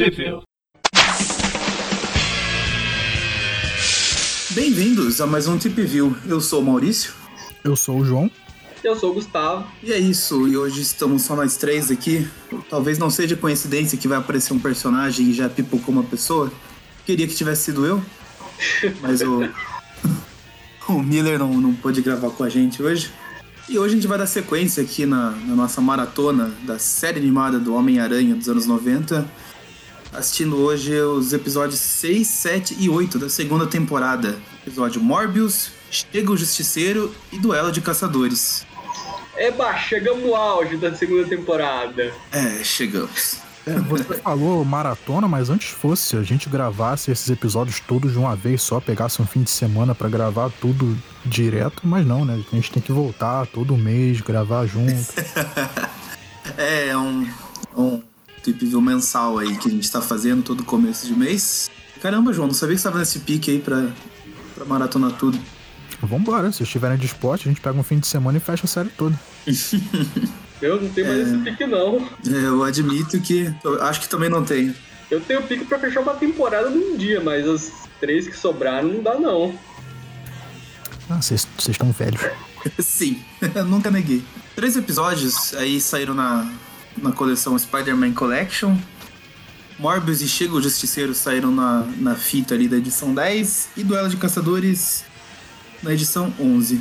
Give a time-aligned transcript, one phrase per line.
[0.00, 0.16] Trip
[4.52, 6.16] Bem-vindos a mais um Trip View.
[6.26, 7.12] Eu sou o Maurício.
[7.62, 8.30] Eu sou o João.
[8.82, 9.70] Eu sou o Gustavo.
[9.82, 12.26] E é isso, e hoje estamos só nós três aqui.
[12.70, 16.50] Talvez não seja coincidência que vai aparecer um personagem e já pipocou uma pessoa.
[17.04, 18.02] Queria que tivesse sido eu,
[19.02, 19.46] mas o,
[20.88, 23.12] o Miller não, não pôde gravar com a gente hoje.
[23.68, 27.58] E hoje a gente vai dar sequência aqui na, na nossa maratona da série animada
[27.58, 29.49] do Homem-Aranha dos anos 90.
[30.12, 34.36] Assistindo hoje os episódios 6, 7 e 8 da segunda temporada.
[34.66, 38.64] Episódio Morbius, Chega o Justiceiro e Duelo de Caçadores.
[39.36, 42.12] Eba, chegamos no auge da segunda temporada.
[42.30, 43.38] É, chegamos.
[43.66, 48.34] É, você falou maratona, mas antes fosse, a gente gravasse esses episódios todos de uma
[48.34, 52.42] vez só, pegasse um fim de semana para gravar tudo direto, mas não, né?
[52.52, 55.12] A gente tem que voltar todo mês, gravar junto.
[56.56, 57.28] é, é um,
[57.76, 58.02] um
[58.42, 61.70] tipo view mensal aí que a gente tá fazendo todo começo de mês.
[62.00, 63.88] Caramba, João, não sabia que você tava nesse pique aí pra,
[64.54, 65.38] pra maratonar tudo.
[66.02, 68.88] Vambora, se estiverem dispostos, a gente pega um fim de semana e fecha a série
[68.90, 69.18] toda.
[70.62, 71.22] eu não tenho mais é...
[71.22, 71.98] esse pique, não.
[72.26, 73.54] É, eu admito que.
[73.62, 74.74] Eu acho que também não tenho.
[75.10, 79.02] Eu tenho pique pra fechar uma temporada num dia, mas as três que sobraram não
[79.02, 79.54] dá, não.
[81.10, 82.22] Ah, vocês estão velhos.
[82.78, 83.20] Sim,
[83.54, 84.22] eu nunca neguei.
[84.54, 86.50] Três episódios aí saíram na,
[87.02, 88.76] na coleção Spider-Man Collection.
[89.78, 93.70] Morbius e Chega o Justiceiro saíram na, na fita ali da edição 10.
[93.76, 95.04] E Duelo de Caçadores
[95.82, 96.80] na edição 11.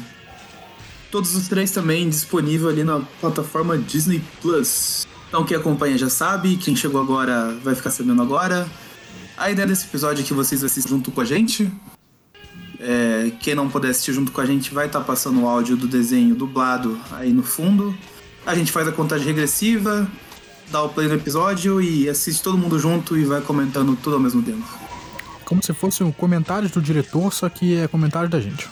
[1.12, 5.08] Todos os três também disponível ali na plataforma Disney Plus.
[5.28, 8.68] Então quem acompanha já sabe, quem chegou agora vai ficar sabendo agora.
[9.38, 11.72] A ideia desse episódio é que vocês assistam junto com a gente.
[12.80, 15.78] É, quem não puder assistir junto com a gente vai estar tá passando o áudio
[15.78, 17.96] do desenho dublado aí no fundo.
[18.50, 20.10] A gente faz a contagem regressiva,
[20.72, 24.20] dá o play no episódio e assiste todo mundo junto e vai comentando tudo ao
[24.20, 24.68] mesmo tempo.
[25.46, 28.68] Como se fosse um comentário do diretor, só que é comentário da gente.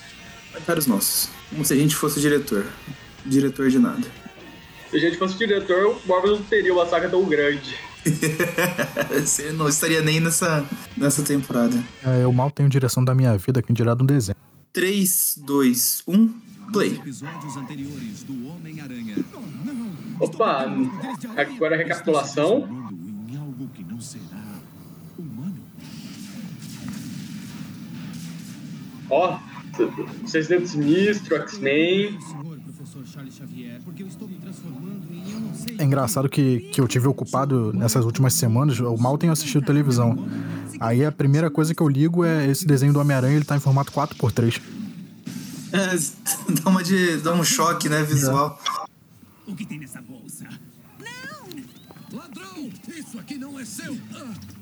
[0.51, 1.29] Comentários nossos.
[1.51, 2.65] Como se a gente fosse o diretor.
[3.23, 4.07] Diretor de nada.
[4.89, 7.75] Se a gente fosse o diretor, o Marvel não teria uma saga tão grande.
[9.13, 10.65] Você não estaria nem nessa,
[10.97, 11.77] nessa temporada.
[12.03, 14.37] É, eu mal tenho direção da minha vida, que dirá de um desenho.
[14.73, 16.33] 3, 2, 1,
[16.71, 17.01] play.
[20.19, 20.65] Opa,
[21.35, 22.67] agora a recapitulação.
[29.09, 32.17] Ó, oh, Sexteto Sinistro, X-Men.
[35.77, 40.17] É engraçado que, que eu tive ocupado nessas últimas semanas, eu mal tenho assistido televisão.
[40.79, 43.59] Aí a primeira coisa que eu ligo é esse desenho do Homem-Aranha, ele tá em
[43.59, 44.61] formato 4x3.
[45.71, 45.95] É,
[46.61, 48.61] dá, uma de, dá um choque, né, visual.
[49.45, 50.47] O que tem nessa bolsa?
[50.99, 52.17] Não!
[52.19, 52.69] Ladrão!
[52.87, 53.97] Isso aqui não é seu!
[54.15, 54.57] Ah.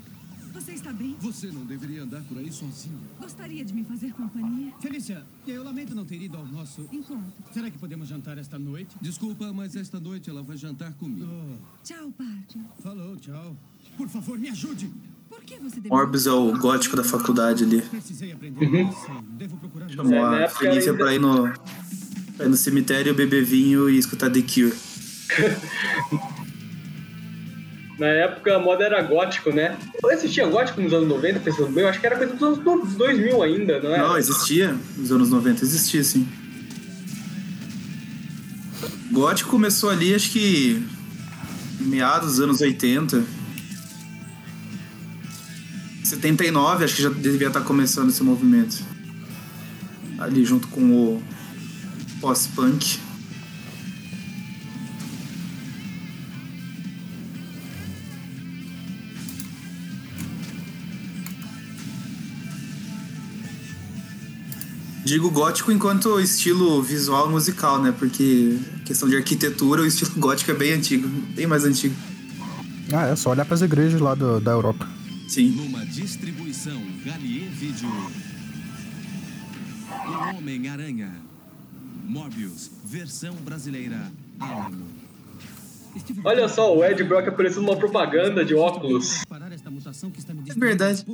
[0.53, 1.17] Você está bem?
[1.19, 2.97] Você não deveria andar por aí sozinho.
[3.19, 4.73] Gostaria de me fazer companhia?
[4.79, 7.33] Felícia, eu lamento não ter ido ao nosso encontro.
[7.53, 8.95] Será que podemos jantar esta noite?
[9.01, 11.27] Desculpa, mas esta noite ela vai jantar comigo.
[11.29, 11.57] Oh.
[11.83, 12.61] Tchau, Parker.
[12.81, 13.55] Falou, tchau.
[13.97, 14.89] Por favor, me ajude.
[15.35, 17.83] Por que você Orbis é o gótico da faculdade ali.
[18.61, 18.93] Uhum.
[19.89, 21.03] Chamou a Felícia ainda...
[21.03, 21.51] pra ir no,
[22.37, 24.73] pra ir no cemitério, beber vinho e escutar The Cure.
[27.97, 29.77] Na época a moda era gótico, né?
[30.03, 32.93] Eu assistia gótico nos anos 90, pensando bem, eu acho que era coisa dos anos
[32.93, 33.97] 2000 ainda, não é?
[33.99, 34.75] Não, existia.
[34.97, 36.27] Nos anos 90 existia, sim.
[39.11, 40.85] Gótico começou ali, acho que.
[41.79, 43.23] meados dos anos 80.
[46.05, 48.77] 79, acho que já devia estar começando esse movimento.
[50.19, 51.23] Ali junto com o
[52.21, 52.99] pós-punk.
[65.03, 67.93] Digo gótico enquanto estilo visual musical, né?
[67.97, 71.95] Porque questão de arquitetura, o estilo gótico é bem antigo, bem mais antigo.
[72.93, 74.87] Ah, é só olhar para as igrejas lá do, da Europa.
[75.27, 75.49] Sim.
[75.49, 77.89] Numa distribuição Galier Vídeo.
[79.89, 81.11] O Homem-Aranha.
[82.03, 84.11] Morbius, versão brasileira.
[84.39, 84.85] Alamo.
[86.23, 89.23] Olha só, o Ed Brock apareceu numa propaganda de óculos.
[90.49, 91.05] É verdade.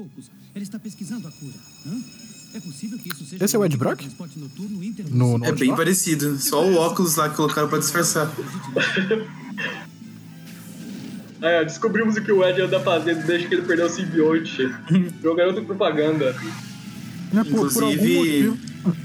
[0.55, 1.53] Ele está pesquisando a cura.
[2.53, 4.01] É possível que isso seja Esse é o Ed Brock?
[5.09, 6.37] No, no é bem parecido.
[6.37, 8.29] Só o óculos lá que colocaram pra disfarçar.
[11.41, 14.67] É, descobrimos o que o Ed anda fazendo desde que ele perdeu o simbionte.
[15.19, 16.35] Virou garoto propaganda.
[17.33, 18.51] É, por, Inclusive.
[18.83, 18.95] Por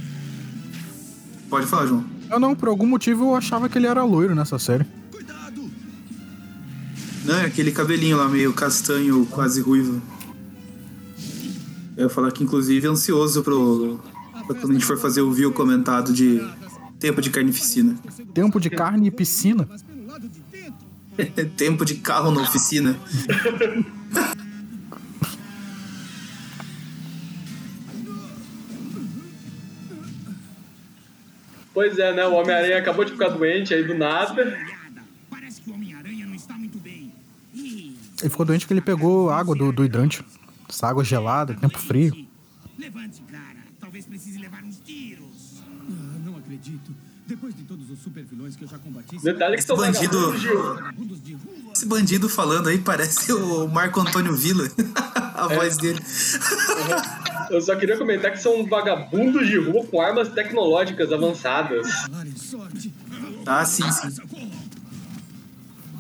[1.48, 2.04] Pode falar, João.
[2.30, 4.84] Eu não, por algum motivo eu achava que ele era loiro nessa série.
[7.24, 10.00] Não, é aquele cabelinho lá meio castanho, quase ruivo.
[11.96, 14.00] Eu ia falar que, inclusive, é ansioso pro,
[14.46, 16.40] pra quando a gente for fazer o view comentado de
[17.00, 17.96] tempo de carnificina.
[18.32, 19.66] Tempo de carne e piscina.
[19.68, 20.86] Mas pelo lado de dentro.
[21.56, 22.96] tempo de carro na oficina.
[31.72, 32.26] Pois é, né?
[32.26, 34.32] O Homem-Aranha acabou de ficar doente aí do nada.
[34.32, 35.02] Olhada.
[35.28, 37.12] Parece que o Homem-Aranha não está muito bem.
[37.54, 40.24] Ih, Ele ficou doente que ele pegou água do, do hidrante.
[40.68, 42.26] Essa água gelada, tempo frio.
[48.10, 50.48] De todos os super vilões que eu já combati, Detalhe que Esse bandido- vagabundos de-
[50.48, 51.72] vagabundos de rua.
[51.74, 54.68] Esse bandido falando aí parece o Marco Antônio Villa.
[55.34, 56.00] a voz dele.
[57.50, 61.86] Eu só queria comentar que são vagabundos de rua com armas tecnológicas avançadas.
[63.46, 64.08] Ah, sim, sim.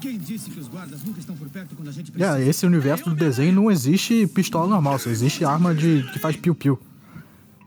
[0.00, 2.38] Quem disse que os guardas nunca estão por perto quando a gente precisa?
[2.38, 6.36] É, esse universo do desenho não existe pistola normal, só existe arma de que faz
[6.36, 6.78] piu-piu.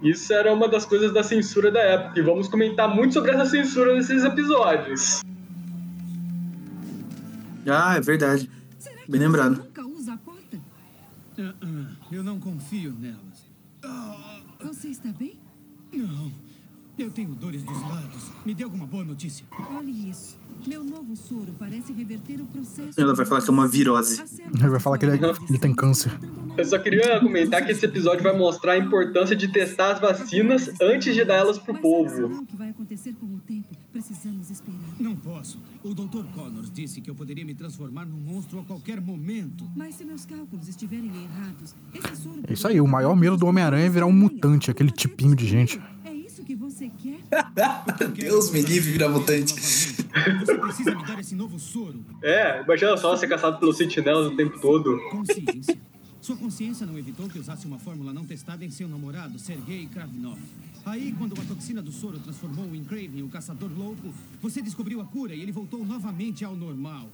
[0.01, 2.19] Isso era uma das coisas da censura da época.
[2.19, 5.21] E vamos comentar muito sobre essa censura nesses episódios.
[7.67, 8.49] Ah, é verdade.
[8.77, 9.57] Será que Bem você lembrado.
[9.57, 10.57] nunca usa a porta?
[11.37, 13.49] Ah, ah, eu não confio nelas.
[14.61, 15.37] Você está bem?
[15.93, 16.31] Não.
[16.99, 18.29] Eu tenho dores dos lados.
[18.45, 19.45] Me dê alguma boa notícia.
[19.77, 20.37] Olhe isso.
[20.67, 22.99] Meu novo soro parece reverter o processo.
[22.99, 24.21] Ela vai falar que é uma virose.
[24.59, 26.11] Ele vai falar que ele, é- ele tem câncer.
[26.57, 30.69] Eu só queria comentar que esse episódio vai mostrar a importância de testar as vacinas
[30.81, 32.27] antes de dar elas pro povo.
[32.27, 33.69] não o que vai acontecer com o tempo?
[33.93, 34.77] Precisamos esperar.
[34.99, 35.57] Não posso.
[35.81, 36.25] O Dr.
[36.35, 39.65] Connors disse que eu poderia me transformar num monstro a qualquer momento.
[39.73, 43.45] Mas se meus cálculos estiverem errados, esse soro É isso aí, o maior medo do
[43.47, 45.79] Homem-Aranha é virar um mutante, aquele tipinho de gente.
[46.79, 47.19] Você quer?
[48.15, 49.53] Deus me livre, virar mutante.
[49.53, 51.99] Você precisa me dar esse novo soro.
[52.23, 54.97] É, imagina só ser caçado pelos sentinelas o tempo todo.
[55.09, 55.77] Consciência.
[56.21, 60.39] Sua consciência não evitou que usasse uma fórmula não testada em seu namorado, Sergei Kravinov.
[60.85, 65.05] Aí, quando a toxina do soro transformou em Craven, o caçador louco, você descobriu a
[65.05, 67.09] cura e ele voltou novamente ao normal.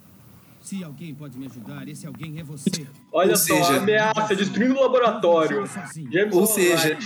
[0.61, 2.87] Se alguém pode me ajudar, esse alguém é você.
[3.11, 5.67] Olha Ou só, seja- ameaça, destruindo o laboratório.
[6.31, 6.97] Ou seja-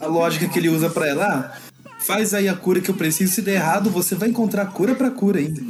[0.00, 3.32] A lógica que ele usa pra ela, ah, faz aí a cura que eu preciso,
[3.34, 5.62] se der errado, você vai encontrar cura pra cura ainda.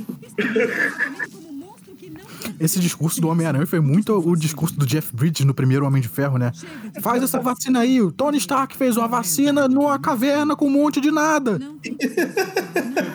[2.59, 6.09] Esse discurso do Homem-Aranha foi muito o discurso do Jeff Bridges no primeiro Homem de
[6.09, 6.53] Ferro, né?
[7.01, 8.03] Faz essa vacina aí.
[8.03, 11.59] O Tony Stark fez uma vacina numa caverna com um monte de nada.
[11.59, 11.99] Não tem Não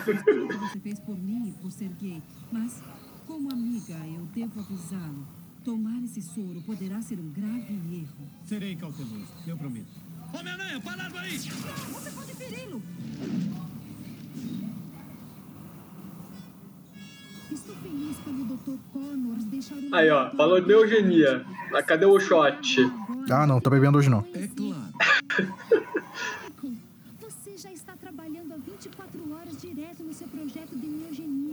[0.04, 2.20] fiz tudo que você fez por mim e por Sergei.
[2.50, 2.82] Mas,
[3.26, 5.26] como amiga, eu devo avisá-lo.
[5.64, 8.28] Tomar esse soro poderá ser um grave erro.
[8.46, 10.05] Serei cauteloso, eu prometo.
[10.38, 11.38] Homem-Aranha, parado aí!
[11.38, 12.82] Você pode feri-lo.
[17.50, 18.78] Estou feliz pelo Dr.
[18.92, 21.44] Connors deixar o Aí, ó, falou de eugenia.
[21.70, 22.80] Mas cadê o shot?
[23.30, 24.24] Ah, não, tô bebendo hoje não.
[24.34, 24.92] É claro.
[25.38, 26.74] Michael,
[27.18, 31.45] você já está trabalhando há 24 horas direto no seu projeto de neogenia.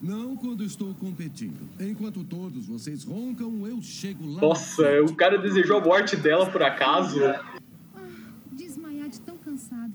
[0.00, 1.68] Não quando estou competindo.
[1.80, 4.40] Enquanto todos vocês roncam, eu chego lá.
[4.40, 7.24] Nossa, o cara desejou a morte dela por acaso.
[7.24, 7.58] Ah,
[8.52, 9.92] desmaiar de tão cansado.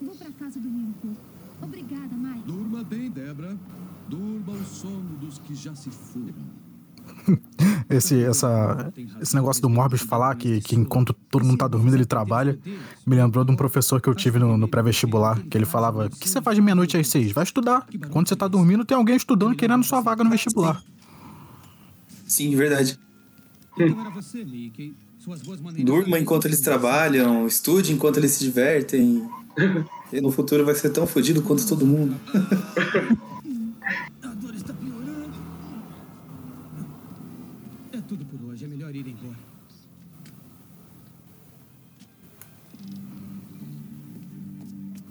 [0.00, 1.20] Vou para casa dormir um pouco.
[1.62, 2.46] Obrigada, Mike.
[2.46, 3.56] Durma bem, Debra.
[4.08, 6.65] Durma o sono dos que já se foram.
[7.88, 8.92] Esse, essa,
[9.22, 12.58] esse negócio do Morbius falar que, que enquanto todo mundo tá dormindo ele trabalha,
[13.06, 16.10] me lembrou de um professor que eu tive no, no pré-vestibular, que ele falava, o
[16.10, 17.30] que você faz de meia-noite às seis?
[17.30, 17.86] Vai estudar.
[18.10, 20.82] Quando você tá dormindo, tem alguém estudando querendo sua vaga no vestibular.
[22.26, 22.98] Sim, verdade.
[23.76, 25.84] Boas maneiras...
[25.84, 29.28] Durma enquanto eles trabalham, estude enquanto eles se divertem.
[30.12, 32.14] E no futuro vai ser tão fodido quanto todo mundo.
[34.22, 35.34] A dor está piorando.
[37.92, 39.38] É tudo por hoje, é melhor ir embora.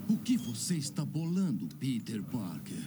[0.08, 2.84] O que você está bolando, Peter Parker?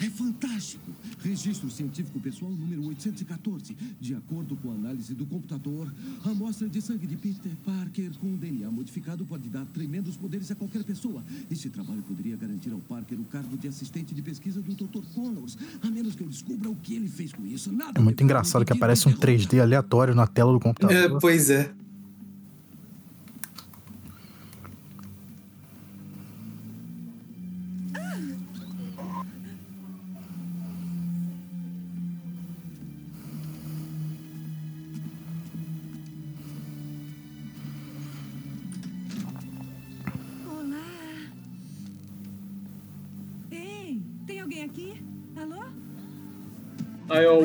[0.00, 0.92] É fantástico.
[1.22, 3.76] Registro científico pessoal número 814.
[4.00, 5.92] De acordo com a análise do computador,
[6.24, 10.54] a amostra de sangue de Peter Parker com DNA modificado pode dar tremendos poderes a
[10.54, 11.24] qualquer pessoa.
[11.50, 15.02] Este trabalho poderia garantir ao Parker o cargo de assistente de pesquisa do Dr.
[15.14, 17.72] Connors, a menos que eu descubra o que ele fez com isso.
[17.72, 21.18] Nada É muito engraçado que aparece um 3D aleatório na tela do É, computador.
[21.20, 21.72] pois é.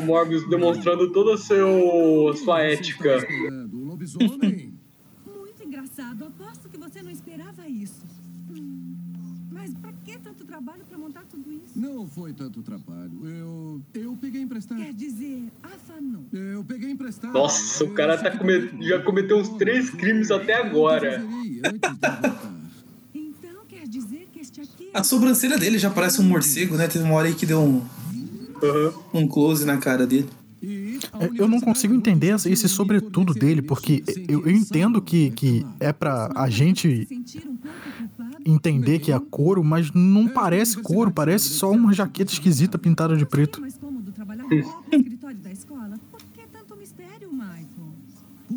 [0.04, 3.26] Morbius demonstrando toda a seu, sua ética.
[3.72, 4.74] lobisomem?
[5.26, 6.26] Muito engraçado.
[6.26, 8.02] Aposto que você não esperava isso.
[8.50, 8.96] Hum,
[9.52, 11.78] Mas pra que tanto trabalho pra montar tudo isso?
[11.80, 13.12] Não foi tanto trabalho.
[13.28, 13.82] Eu.
[13.94, 14.78] Eu peguei emprestado.
[14.82, 16.26] Quer dizer, afanou.
[16.32, 17.34] Eu peguei emprestado.
[17.34, 21.24] Nossa, o cara tá come- com- já cometeu uns três crimes até agora.
[23.14, 24.90] Então quer dizer que este aqui.
[24.94, 26.88] A sobrancelha dele já parece um morcego, né?
[26.88, 27.86] Teve uma hora aí que deu um,
[28.64, 28.94] Aham.
[29.14, 30.30] um close na cara dele.
[31.20, 35.92] É, Eu não consigo entender esse sobretudo dele, porque eu, eu entendo que, que é
[35.92, 37.06] pra a gente
[38.46, 43.26] entender que é couro, mas não parece couro, parece só uma jaqueta esquisita pintada de
[43.26, 43.60] preto.
[43.60, 46.00] É mais cômodo trabalhar no próprio escritório da escola?
[46.12, 47.68] Por que tanto mistério, Michael?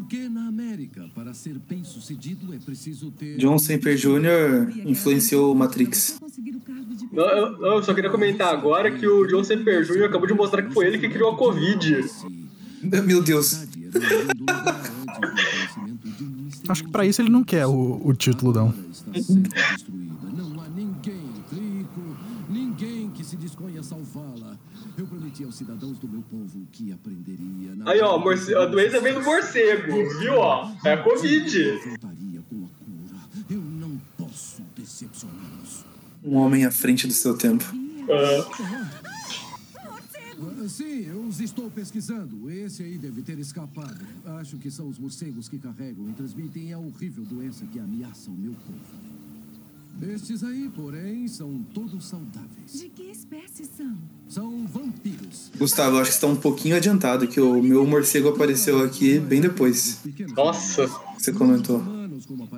[0.08, 3.38] Porque na América, para ser bem sucedido, é preciso ter.
[3.38, 4.86] John Semper Jr.
[4.88, 6.20] influenciou o Matrix.
[7.10, 10.04] Não, eu, não, eu só queria comentar agora que o John Semper Jr.
[10.04, 12.04] acabou de mostrar que foi ele que criou a Covid.
[13.04, 13.66] Meu Deus.
[16.68, 18.72] Acho que pra isso ele não quer o, o título, não.
[20.32, 21.20] Não há ninguém
[21.50, 22.16] rico,
[22.48, 24.56] ninguém que se disponha a salvá-la.
[25.36, 27.74] Prometi aos cidadãos do meu povo que aprenderia.
[27.76, 30.72] Na Aí, ó, morce- a doença vem do morcego, viu, ó?
[30.84, 31.72] É a Covid.
[31.84, 33.44] Voltaria com a cura.
[33.50, 35.84] Eu não posso decepcioná-los.
[36.24, 37.64] Um homem à frente do seu tempo.
[38.08, 38.90] Ah,
[40.68, 42.50] Sim, eu os estou pesquisando.
[42.50, 44.04] Esse aí deve ter escapado.
[44.38, 48.34] Acho que são os morcegos que carregam e transmitem a horrível doença que ameaça o
[48.34, 49.15] meu povo.
[50.02, 52.72] Estes aí, porém, são todos saudáveis.
[52.72, 53.96] De que espécie são?
[54.28, 55.50] São vampiros.
[55.58, 59.18] Gustavo, eu acho que você tá um pouquinho adiantado, que o meu morcego apareceu aqui
[59.18, 60.00] bem depois.
[60.36, 60.86] Nossa,
[61.18, 61.82] Você comentou.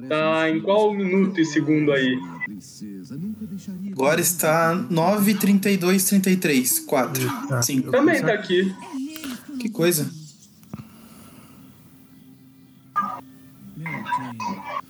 [0.08, 2.18] tá em qual minuto e segundo aí?
[3.92, 6.80] Agora está 9, 32, 33.
[6.80, 7.22] 4.
[7.62, 7.90] 5.
[7.92, 8.74] Também tá aqui.
[9.60, 10.10] Que coisa.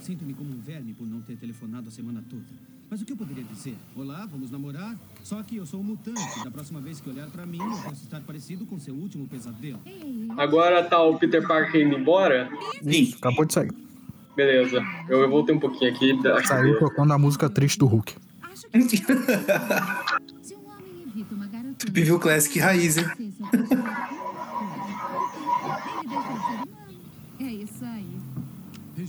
[0.02, 0.47] Sinto-me como
[0.78, 2.44] verme por não ter telefonado a semana toda.
[2.88, 3.75] Mas o que eu poderia dizer?
[3.97, 4.97] Olá, vamos namorar?
[5.25, 6.44] Só que eu sou um mutante.
[6.44, 9.80] Da próxima vez que olhar pra mim, eu posso estar parecido com seu último pesadelo.
[10.37, 12.49] Agora tá o Peter Parker indo embora.
[12.82, 13.12] Sim.
[13.18, 13.73] Acabou de sair.
[14.37, 14.80] Beleza.
[15.08, 16.16] Eu, voltei um pouquinho aqui.
[16.47, 18.14] Saiu tocando a música triste do Hulk.
[18.40, 18.99] Acho que
[20.42, 21.75] se um homem evita uma garota.
[21.75, 23.04] Trip View Classic raiz, hein?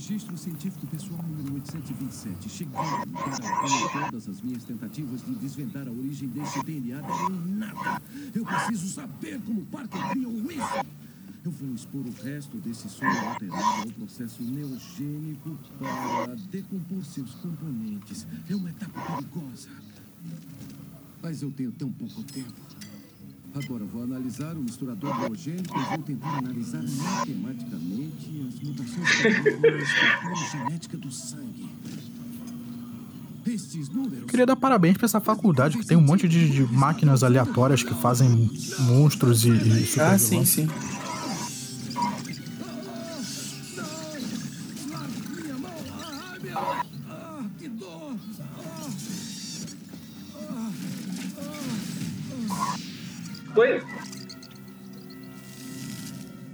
[0.00, 2.48] Registro científico pessoal número 827.
[2.48, 8.00] Chegando para todas as minhas tentativas de desvendar a origem desse DNA deram nada.
[8.34, 10.86] Eu preciso saber como Parker criou isso.
[11.44, 18.26] Eu vou expor o resto desse soro alterado ao processo neogênico para decompor seus componentes.
[18.48, 19.68] É uma etapa perigosa.
[21.22, 22.69] Mas eu tenho tão pouco tempo.
[23.54, 29.22] Agora vou analisar o misturador neogênico e vou tentar analisar matematicamente as mutações
[29.60, 31.68] na estrutura genética do sangue.
[34.28, 37.94] Queria dar parabéns pra essa faculdade, que tem um monte de, de máquinas aleatórias que
[37.94, 40.68] fazem monstros e, e super Ah, sim, sim.
[53.54, 53.82] Pois...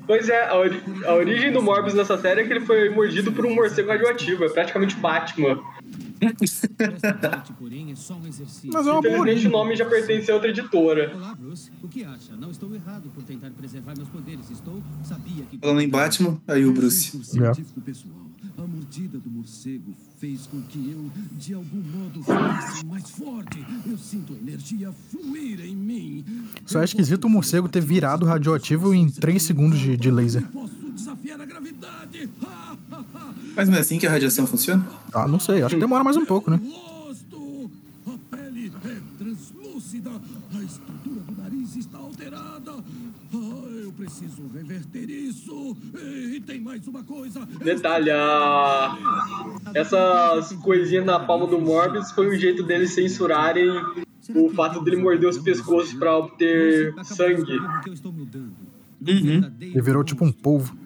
[0.06, 3.32] Pois é, a, ori- a origem do Morbius nessa série é que ele foi mordido
[3.32, 4.44] por um morcego radioativo.
[4.44, 5.60] É praticamente Batman.
[6.20, 6.32] É um.
[8.72, 9.48] Mas é uma boa origem.
[9.48, 11.12] o nome já pertence a outra editora.
[11.14, 11.70] Olá, Bruce.
[11.82, 12.36] O que acha?
[12.36, 14.48] Não estou errado por tentar preservar meus poderes.
[14.48, 14.80] Estou?
[15.02, 15.58] Sabia que...
[15.58, 17.18] Falando em Batman, aí o Bruce.
[17.84, 18.14] Pessoal.
[18.58, 23.64] A mordida do morcego fez com que eu, de algum modo, ficasse mais forte.
[23.86, 26.24] Eu sinto a energia fluir em mim.
[26.64, 30.42] Só é esquisito o morcego ter virado radioativo em 3 segundos de, de laser.
[30.48, 32.28] Posso desafiar a gravidade.
[33.54, 34.86] Mas não é assim que a radiação funciona?
[35.12, 36.60] Ah, não sei, acho que demora mais um pouco, né?
[45.46, 45.76] Isso.
[45.94, 47.46] E tem mais uma coisa.
[47.62, 48.96] Detalhe, a...
[49.74, 53.70] essas coisinhas na palma do Morbius foi um jeito deles censurarem
[54.34, 57.58] o fato dele morder os pescoços pra obter sangue.
[57.92, 58.52] Estou mudando.
[59.06, 59.52] Uhum.
[59.60, 60.76] Ele virou tipo um polvo.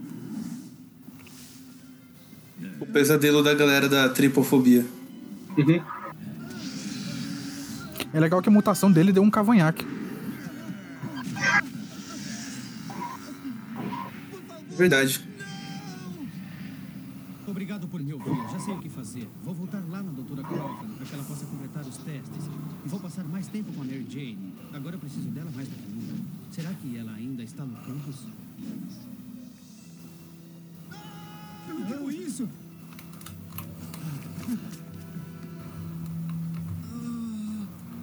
[2.78, 4.84] O pesadelo da galera da tripofobia.
[5.56, 5.80] Uhum.
[8.12, 9.86] É legal que a mutação dele deu um cavanhaque.
[14.80, 15.20] Verdade.
[17.46, 18.34] Obrigado por me ouvir.
[18.50, 19.28] Já sei o que fazer.
[19.44, 22.46] Vou voltar lá na doutora Crawford para que ela possa completar os testes.
[22.82, 24.54] E vou passar mais tempo com a Mary Jane.
[24.72, 26.24] Agora eu preciso dela mais do que nunca.
[26.50, 28.24] Será que ela ainda está no campus?
[31.68, 32.48] Não quero isso!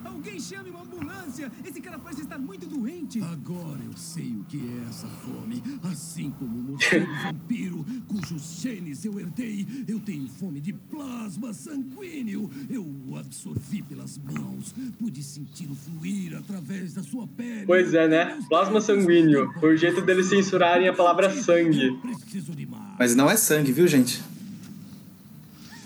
[0.05, 1.51] Alguém chame uma ambulância!
[1.65, 3.21] Esse cara parece estar muito doente!
[3.21, 5.63] Agora eu sei o que é essa fome.
[5.83, 12.49] Assim como o morcego vampiro, cujos genes eu herdei, eu tenho fome de plasma sanguíneo.
[12.69, 14.73] Eu o absorvi pelas mãos.
[14.99, 17.65] Pude senti-lo fluir através da sua pele.
[17.65, 18.39] Pois é, né?
[18.49, 19.51] Plasma sanguíneo.
[19.61, 21.97] O jeito deles censurarem a palavra sangue.
[22.01, 22.95] Preciso de mais.
[22.97, 24.21] Mas não é sangue, viu, gente?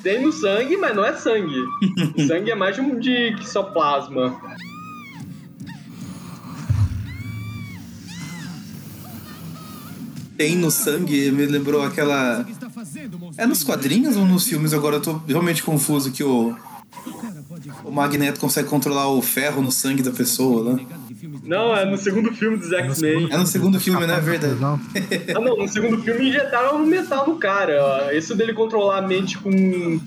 [0.01, 1.63] Tem no sangue, mas não é sangue.
[2.17, 4.39] O sangue é mais de um de que só plasma.
[10.41, 12.43] Tem no sangue, me lembrou aquela.
[13.37, 14.73] É nos quadrinhos ou nos filmes?
[14.73, 16.55] Agora eu tô realmente confuso que o,
[17.83, 22.33] O Magneto consegue controlar o ferro no sangue da pessoa de Não, é no segundo
[22.33, 23.27] filme dos X-Men.
[23.31, 24.15] É no segundo filme, né?
[24.15, 24.55] É verdade.
[24.59, 24.79] Não,
[25.35, 27.77] Ah, não, no segundo filme injetaram um metal no cara.
[27.79, 28.11] ó.
[28.11, 29.99] Isso dele controlar a mente com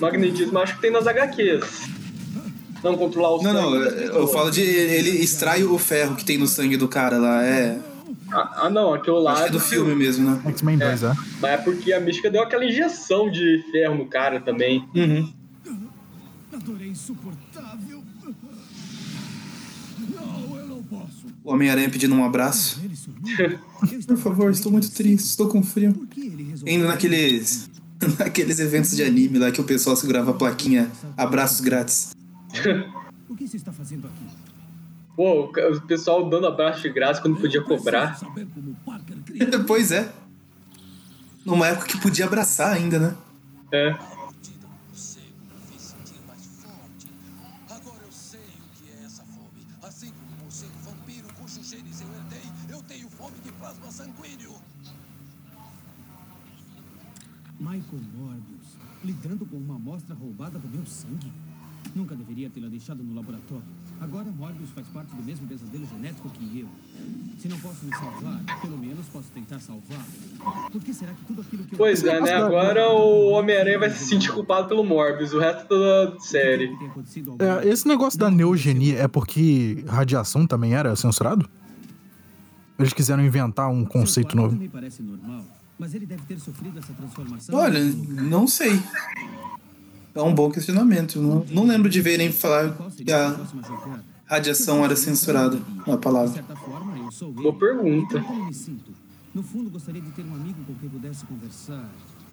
[0.00, 1.64] magnetismo, acho que tem nas HQs.
[2.82, 3.62] Não controlar o Não, sangue.
[3.78, 4.60] não, das eu falo de.
[4.60, 7.44] Ele extrai o ferro que tem no sangue do cara lá.
[7.44, 7.78] É.
[8.30, 10.40] Ah, ah, não, aquilo lá Acho que é do filme mesmo, né?
[10.50, 11.14] X-Men 2, é.
[11.40, 14.86] Mas é porque a mística deu aquela injeção de ferro no cara também.
[14.94, 15.32] Uhum.
[16.52, 18.02] A dor é insuportável.
[20.14, 21.26] Não, eu não posso.
[21.42, 22.80] O Homem-Aranha pedindo um abraço.
[24.06, 26.08] Por favor, estou muito triste, estou com frio.
[26.66, 27.70] Indo naqueles.
[28.16, 32.14] Naqueles eventos de anime lá que o pessoal segurava a plaquinha abraços grátis.
[33.28, 34.27] O que você está fazendo aqui?
[35.18, 38.16] Pô, o pessoal dando abraço de graça quando podia cobrar.
[39.66, 40.12] Pois é.
[41.44, 43.16] Numa época que podia abraçar ainda, né?
[43.72, 43.88] É.
[47.68, 49.66] Agora eu sei o que é essa fome.
[49.82, 54.54] Assim como o morcego vampiro cujos genes eu herdei, eu tenho fome de plasma sanguíneo.
[57.58, 61.32] Michael Morbius, lidando com uma amostra roubada do meu sangue?
[61.92, 63.77] Nunca deveria tê-la deixado no laboratório.
[64.00, 66.68] Agora Morbius faz parte do mesmo pesadelo genético que eu.
[67.38, 70.70] Se não posso me salvar, pelo menos posso tentar salvá-lo.
[70.70, 72.32] Por que será que tudo aquilo que eu Pois é, né?
[72.34, 76.76] Agora o Homem-Aranha vai se sentir culpado pelo Morbius, o resto da série.
[77.38, 81.48] É, esse negócio da neogenia é porque radiação também era censurado?
[82.78, 84.56] Eles quiseram inventar um conceito novo.
[85.00, 85.44] normal,
[85.76, 87.54] mas ele deve ter sofrido essa transformação.
[87.54, 88.80] Olha, não sei.
[90.18, 91.20] É um bom questionamento.
[91.20, 93.36] Não, não lembro de verem falar que a
[94.26, 96.44] radiação era censurada na palavra.
[97.34, 98.22] Boa pergunta.
[99.32, 101.88] No fundo, gostaria de ter um amigo com quem pudesse conversar.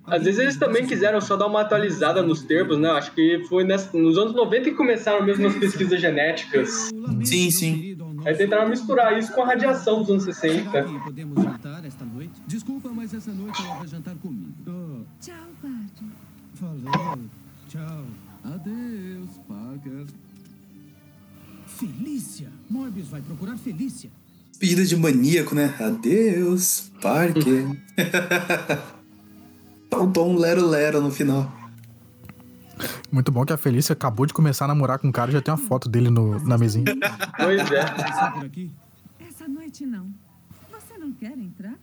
[0.07, 2.89] Às vezes eles também quiseram só dar uma atualizada nos termos, né?
[2.89, 6.89] Acho que foi nessa- nos anos 90 que começaram mesmo as pesquisas genéticas.
[7.23, 7.97] Sim, sim.
[8.25, 10.83] Aí tentaram misturar isso com a radiação dos anos Será 60.
[10.83, 12.33] que podemos jantar esta noite?
[12.47, 14.51] Desculpa, mas essa noite ela vai jantar comigo.
[14.67, 16.07] Oh, Tchau, Parker.
[16.55, 17.19] falou.
[17.75, 18.05] Tchau.
[18.53, 20.05] Adeus, Parker.
[21.67, 22.49] Felícia.
[22.69, 24.09] Morbius vai procurar Felícia.
[24.57, 25.75] Pedida de maníaco, né?
[25.79, 27.77] Adeus, Parker.
[29.89, 31.51] Faltou um lero-lero no final.
[33.11, 35.41] Muito bom que a Felícia acabou de começar a namorar com um cara e já
[35.41, 36.85] tem uma foto dele no- na mesinha.
[37.37, 37.85] Pois é.
[37.85, 38.71] Passou por aqui?
[39.19, 40.13] Essa noite não.
[40.71, 41.75] Você não quer entrar?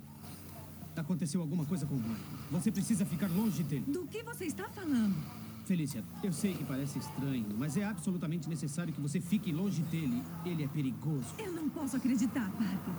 [0.96, 2.16] Aconteceu alguma coisa com o Michael.
[2.52, 3.84] Você precisa ficar longe dele.
[3.88, 5.14] Do que você está falando?
[5.64, 10.22] Felícia, eu sei que parece estranho, mas é absolutamente necessário que você fique longe dele.
[10.44, 11.26] Ele é perigoso.
[11.38, 12.94] Eu não posso acreditar, Parker.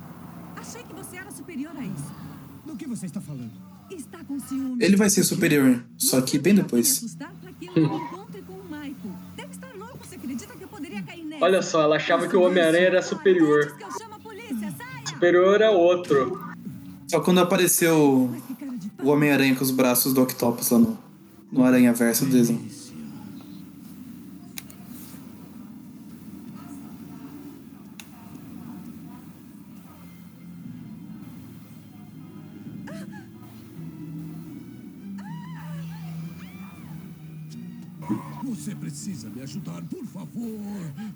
[0.56, 2.12] Achei que você era superior a isso.
[2.65, 3.52] Do que você está falando?
[3.91, 4.84] Está com ciúme.
[4.84, 7.17] Ele vai ser superior, só que bem depois.
[11.41, 13.76] Olha só, ela achava que o Homem-Aranha era superior.
[15.06, 16.39] Superior a outro.
[17.10, 18.32] Só quando apareceu
[19.04, 20.97] o Homem-Aranha com os braços do Octopus lá no,
[21.54, 22.68] no Aranha Verso desenho.
[38.44, 40.60] Você precisa me ajudar, por favor.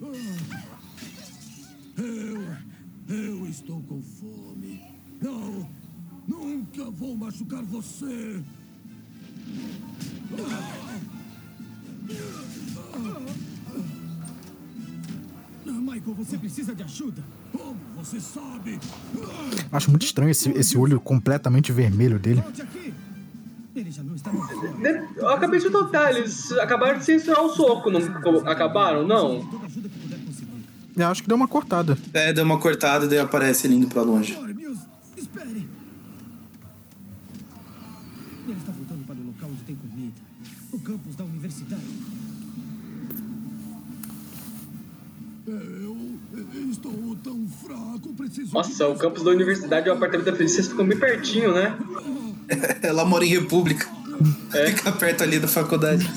[0.02, 2.00] Ah.
[2.00, 2.68] Eu.
[3.08, 4.82] Eu estou com fome.
[5.20, 5.68] Não!
[6.26, 8.44] Nunca vou machucar você!
[15.98, 17.22] Michael, você precisa de ajuda.
[17.52, 18.78] Como você sabe?
[19.72, 22.42] Acho muito estranho esse, esse olho completamente vermelho dele.
[25.16, 28.00] Eu acabei de notar, eles acabaram de censurar o soco, não
[28.46, 29.06] acabaram?
[29.06, 29.48] Não.
[30.96, 31.96] Eu acho que deu uma cortada.
[32.12, 34.36] É, deu uma cortada e daí aparece ele indo pra longe.
[48.52, 51.76] Nossa, o campus da universidade e o apartamento da princesa ficam bem pertinho, né?
[52.82, 53.86] Ela mora em República.
[54.52, 54.68] É.
[54.68, 56.10] Fica perto ali da faculdade.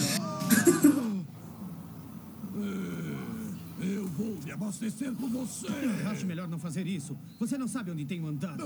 [3.82, 5.68] Eu vou me abastecer com você.
[6.10, 7.18] Acho melhor não fazer isso.
[7.40, 8.64] Você não sabe onde tenho andado.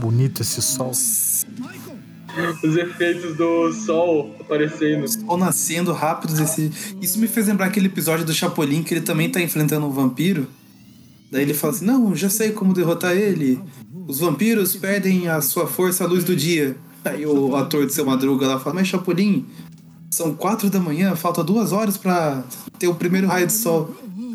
[0.00, 0.90] Bonito esse sol.
[0.90, 5.04] Os efeitos do sol aparecendo.
[5.26, 6.70] Ou nascendo rápidos esse.
[7.00, 10.46] Isso me fez lembrar aquele episódio do Chapolin que ele também tá enfrentando um vampiro.
[11.30, 13.60] Daí ele fala assim: Não, já sei como derrotar ele.
[14.06, 16.76] Os vampiros perdem a sua força à luz do dia.
[17.04, 19.46] Aí o ator de seu madruga lá fala: Mas Chapolin,
[20.10, 22.42] são quatro da manhã, falta duas horas pra
[22.78, 23.94] ter o primeiro raio de sol.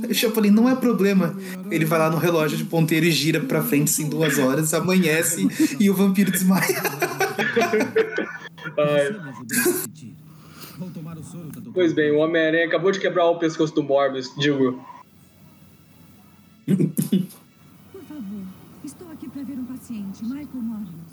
[0.10, 1.36] O Chapolin não é problema.
[1.70, 5.48] Ele vai lá no relógio de ponteiro e gira pra frente em duas horas, amanhece
[5.80, 6.82] e o vampiro desmaia.
[11.74, 14.82] Pois bem, o Homem-Aranha acabou de quebrar o pescoço do Morbius, digo.
[16.66, 18.44] Por favor,
[18.84, 21.05] estou aqui para ver um paciente, Michael Morbius.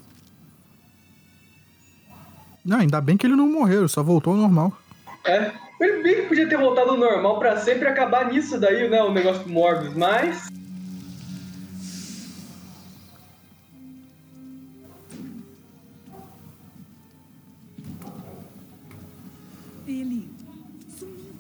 [2.65, 4.73] Não, ainda bem que ele não morreu, só voltou ao normal.
[5.25, 9.03] É, ele bem que podia ter voltado ao normal pra sempre acabar nisso daí, né?
[9.03, 10.49] O negócio do Morbius, mas.
[19.87, 20.31] Ele
[20.97, 21.35] sumiu.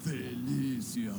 [0.00, 1.12] Felícia.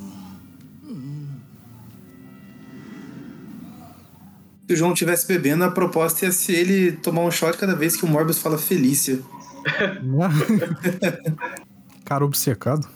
[4.70, 7.98] Se o João tivesse bebendo, a proposta ia ser ele tomar um shot cada vez
[7.98, 9.20] que o Morbius fala Felícia.
[12.06, 12.88] Cara obcecado.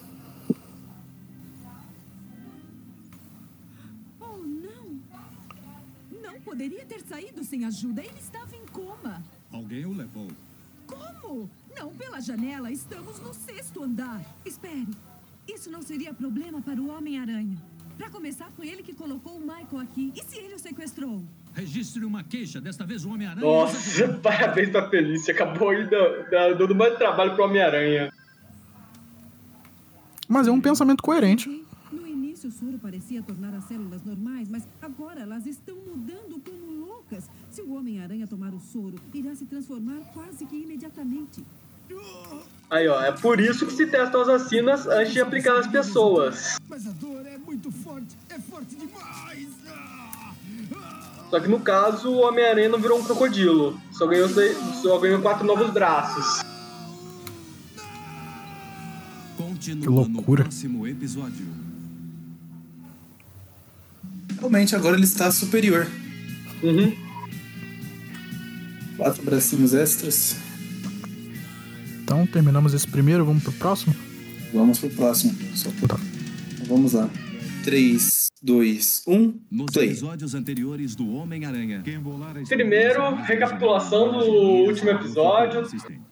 [4.20, 5.02] Oh, não!
[6.22, 8.02] Não poderia ter saído sem ajuda.
[8.02, 9.24] Ele estava em coma.
[9.52, 10.28] Alguém o levou.
[10.86, 11.50] Como?
[11.76, 12.72] Não pela janela.
[12.72, 14.22] Estamos no sexto andar.
[14.46, 14.96] Espere.
[15.48, 17.58] Isso não seria problema para o Homem-Aranha.
[17.98, 20.14] Para começar, foi ele que colocou o Michael aqui.
[20.16, 21.24] E se ele o sequestrou?
[21.54, 22.60] Registre uma queixa.
[22.60, 23.46] Desta vez o Homem-Aranha.
[23.46, 25.34] Nossa, parabéns pra Felícia.
[25.34, 28.12] Acabou aí da- da- dando mais trabalho pro Homem-Aranha.
[30.28, 31.48] Mas é um pensamento coerente.
[31.92, 36.72] No início, o soro parecia tornar as células normais, mas agora elas estão mudando como
[36.88, 37.30] loucas.
[37.52, 41.44] Se o Homem-Aranha tomar o soro, irá se transformar quase que imediatamente.
[42.72, 46.58] Aí, ó, é por isso que se testam as vacinas antes de aplicar nas pessoas.
[46.68, 48.16] Mas a dor é muito forte.
[48.30, 49.50] É forte demais.
[49.68, 50.03] Ah!
[51.34, 53.82] Só que no caso, o Homem-Aranha não virou um crocodilo.
[53.92, 56.44] Só ganhou, só ganhou quatro novos braços.
[59.60, 60.48] Que loucura.
[64.38, 65.88] Realmente, agora ele está superior.
[66.62, 66.96] Uhum.
[68.96, 70.36] Quatro bracinhos extras.
[72.04, 73.96] Então terminamos esse primeiro, vamos pro próximo?
[74.54, 75.36] Vamos pro próximo.
[75.56, 76.00] Só Tá.
[76.68, 77.10] Vamos lá.
[77.64, 79.88] 3, 2, 1, Nos play.
[79.88, 81.82] episódios anteriores do Homem-Aranha.
[82.50, 84.26] Primeiro, recapitulação do
[84.68, 85.62] último episódio.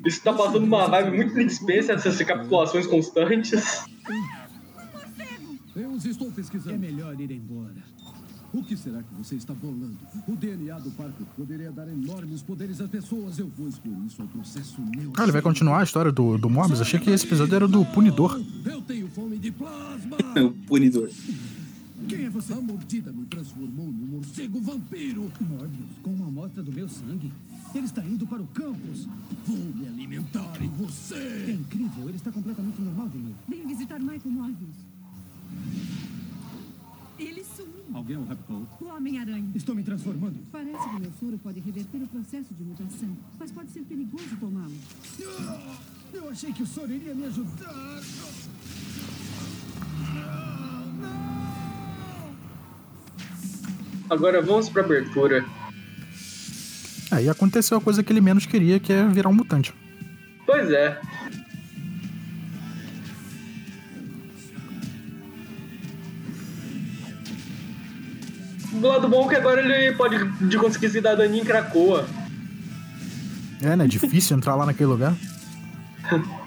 [0.06, 3.84] Isso tá passando uma vibe muito Spencer, essas recapitulações constantes.
[5.76, 6.80] Eu os estou É pesquisando.
[6.80, 7.76] melhor ir embora.
[8.54, 9.98] O que será que você está bolando?
[10.28, 13.40] O DNA do Parker poderia dar enormes poderes às pessoas.
[13.40, 15.12] Eu vou expor isso ao processo meu.
[15.18, 16.82] Ah, ele vai continuar a história do, do Morbius?
[16.82, 18.42] Achei que esse episódio era do Punidor.
[18.66, 20.18] Eu tenho fome de plasma.
[20.42, 21.10] O punidor.
[22.08, 22.54] Quem é você?
[22.54, 25.32] A mordida me transformou num morcego vampiro.
[25.40, 27.32] Morbius, com uma amostra do meu sangue.
[27.74, 29.08] Ele está indo para o campus.
[29.46, 31.52] Vou me alimentar em É você.
[31.54, 33.36] incrível, ele está completamente normal de novo.
[33.48, 34.76] Vem visitar Michael Morbius.
[37.18, 37.72] Ele sumiu.
[37.94, 38.68] Alguém o raptou?
[38.82, 39.52] O Homem-Aranha.
[39.56, 40.40] Estou me transformando.
[40.52, 44.36] Parece que o meu soro pode reverter o processo de mutação, mas pode ser perigoso
[44.40, 44.74] tomá-lo.
[45.40, 45.78] Ah,
[46.14, 48.02] Eu achei que o soro iria me ajudar.
[54.12, 55.46] Agora vamos pra abertura.
[57.10, 59.74] Aí aconteceu a coisa que ele menos queria, que é virar um mutante.
[60.46, 61.00] Pois é.
[68.74, 72.06] Do lado bom é que agora ele pode de conseguir cidadania em Cracoa.
[73.62, 73.88] É, né?
[73.88, 75.16] Difícil entrar lá naquele lugar.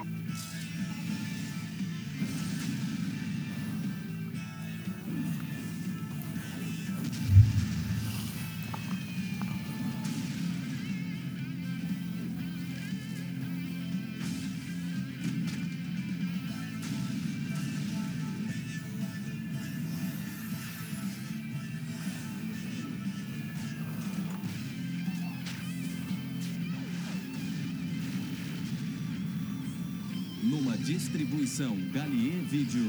[31.55, 32.83] distribuição Galier Vídeo.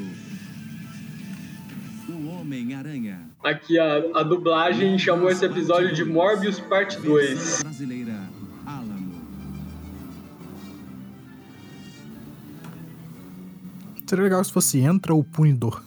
[2.10, 3.30] O Homem-Aranha.
[3.44, 7.62] Aqui a, a dublagem chamou esse episódio de Morbius Parte 2.
[7.62, 8.30] Brasileira
[8.66, 9.22] Alamo.
[14.08, 15.84] Seria legal se fosse Entra o Punidor.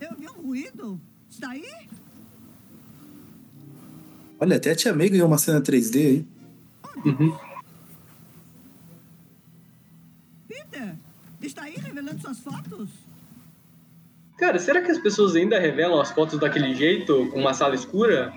[0.00, 1.00] Eu vi um ruído.
[1.30, 1.88] Está aí?
[4.40, 6.26] Olha, até a Tia May ganhou uma cena 3D aí.
[10.48, 10.96] Peter,
[11.42, 12.88] está aí revelando suas fotos?
[14.38, 18.32] Cara, será que as pessoas ainda revelam as fotos daquele jeito, com uma sala escura?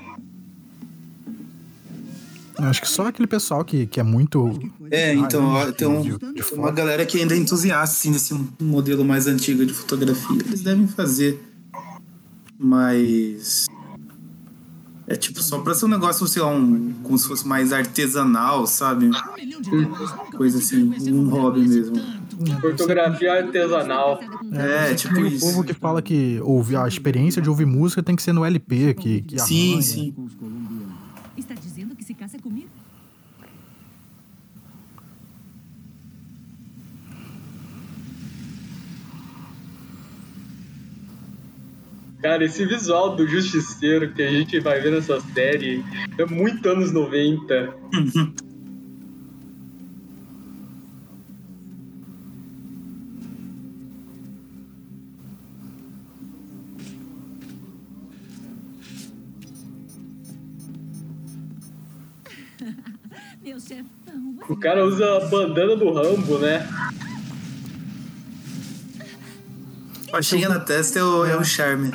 [2.58, 4.60] Eu Acho que só aquele pessoal que, que é muito.
[4.92, 8.12] É, então de- tem, um- de- de tem uma galera que ainda é entusiasta assim,
[8.12, 10.38] desse modelo mais antigo de fotografia.
[10.46, 11.42] Eles devem fazer.
[12.58, 13.68] Mas.
[15.08, 18.66] É tipo só pra ser um negócio, sei lá, um, como se fosse mais artesanal,
[18.68, 19.10] sabe?
[20.38, 21.96] Coisa assim, um hobby mesmo.
[22.62, 24.20] Fotografia artesanal.
[24.54, 25.46] É, tipo Tem o isso.
[25.46, 28.94] povo que fala que ouvir a experiência de ouvir música tem que ser no LP,
[28.96, 29.82] que, que Sim, arranha.
[29.82, 30.12] sim.
[30.40, 30.94] Colombianos.
[31.38, 32.70] Está dizendo que se caça comigo?
[42.22, 45.84] Cara, esse visual do Justiceiro que a gente vai ver nessa série
[46.18, 47.74] é muito anos 90.
[63.44, 63.86] Meu chefão.
[64.48, 66.68] O cara usa a bandana do Rambo, né?
[70.12, 71.92] Faixinha na testa é o, é o charme.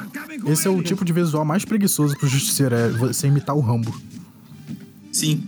[0.46, 3.94] Esse é o tipo de visual mais preguiçoso pro Justiceiro, é você imitar o Rambo.
[5.12, 5.44] Sim.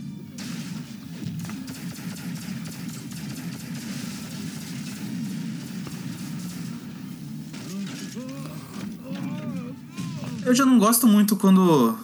[10.45, 11.99] Eu já não gosto muito quando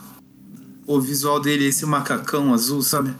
[0.86, 3.14] o visual dele é esse macacão azul, sabe?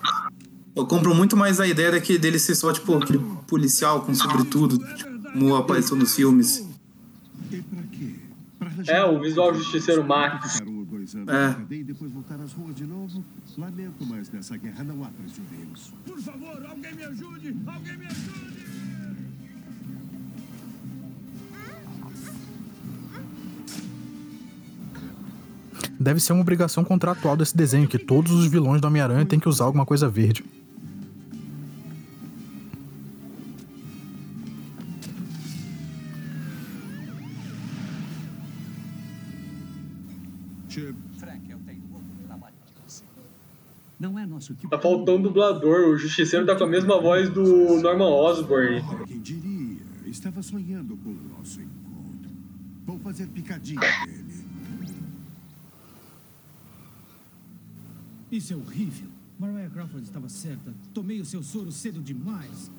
[0.76, 4.78] Eu compro muito mais a ideia daquele dele ser só, tipo, aquele policial com sobretudo,
[4.78, 6.66] tipo, como apareceu nos filmes.
[8.88, 10.60] É, o visual Justiceiro Max.
[11.28, 11.56] É.
[26.00, 29.48] Deve ser uma obrigação contratual desse desenho, que todos os vilões do Homem-Aranha têm que
[29.48, 30.44] usar alguma coisa verde.
[44.70, 45.88] Tá faltando dublador.
[45.88, 48.83] O Justiceiro tá com a mesma voz do Norman Osborn.
[49.07, 49.83] quem diria?
[50.07, 52.31] Estava sonhando com o nosso encontro.
[52.87, 54.44] Vou fazer picadinho dele.
[58.31, 59.09] Isso é horrível.
[59.38, 60.74] Mariah Crawford estava certa.
[60.92, 62.70] Tomei o seu soro cedo demais.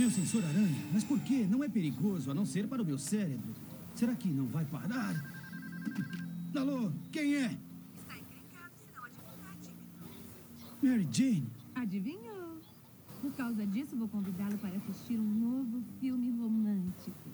[0.00, 0.82] Meu sensor aranha?
[0.94, 1.46] Mas por quê?
[1.46, 3.54] Não é perigoso, a não ser para o meu cérebro.
[3.94, 5.14] Será que não vai parar?
[6.56, 7.44] Alô, quem é?
[7.44, 9.58] Está encrencado, se não adivinhar.
[10.82, 11.46] Mary Jane.
[11.74, 12.62] Adivinhou?
[13.20, 17.28] Por causa disso, vou convidá-lo para assistir um novo filme romântico.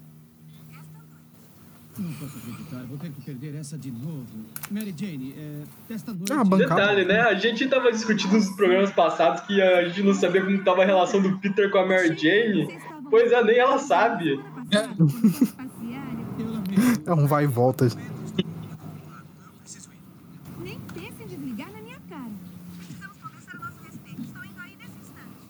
[1.98, 4.26] Não posso acreditar, vou ter que perder essa de novo.
[4.70, 6.30] Mary Jane, é, desta noite...
[6.30, 6.74] Ah, bancada.
[6.74, 7.20] Detalhe, né?
[7.22, 10.84] A gente tava discutindo nos programas passados que a gente não sabia como tava a
[10.84, 12.68] relação do Peter com a Mary Jane.
[13.08, 14.38] Pois é, nem ela sabe.
[17.06, 17.88] É um vai e volta.
[20.60, 22.30] Nem pense em desligar na minha cara.
[22.76, 24.20] Precisamos conversar a nosso respeito.
[24.20, 25.40] Estou indo aí nesse instante.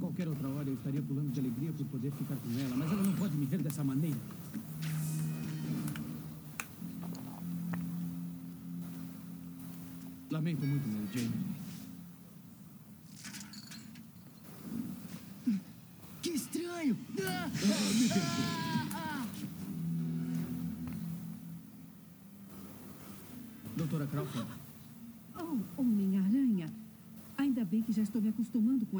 [0.00, 3.02] Qualquer outra hora eu estaria pulando de alegria por poder ficar com ela, mas ela
[3.02, 4.16] não pode me ver dessa maneira.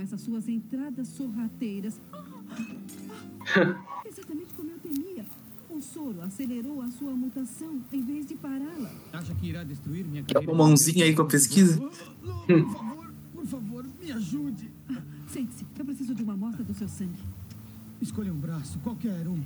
[0.00, 2.00] Com essas suas entradas sorrateiras.
[2.10, 2.24] Ah,
[3.56, 5.26] ah, Exatamente como eu temia.
[5.68, 8.90] O soro acelerou a sua mutação em vez de pará-la.
[9.12, 10.54] acha que irá destruir minha Quer carreira?
[10.54, 11.78] uma mãozinha aí com a pesquisa?
[11.78, 11.92] Por
[12.72, 14.70] favor, por favor, me ajude.
[15.28, 15.66] Sente-se.
[15.78, 17.20] Eu preciso de uma amostra do seu sangue.
[18.00, 19.40] Escolha um braço, qualquer um.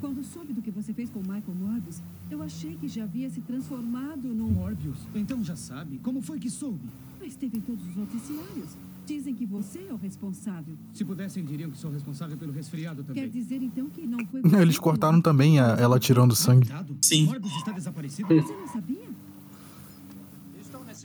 [0.00, 3.40] Quando soube do que você fez com Michael Morbius, eu achei que já havia se
[3.40, 4.50] transformado num...
[4.50, 4.98] Morbius?
[5.14, 5.98] Então já sabe.
[5.98, 6.88] Como foi que soube?
[7.20, 8.76] Mas teve em todos os noticiários.
[9.06, 10.74] Dizem que você é o responsável.
[10.92, 13.22] Se pudessem, diriam que sou responsável pelo resfriado também.
[13.22, 16.68] Quer dizer, então, que não foi Eles cortaram também a- ela tirando sangue.
[17.00, 17.26] Sim.
[17.26, 18.28] Morbius está desaparecido?
[18.28, 19.06] Você não sabia?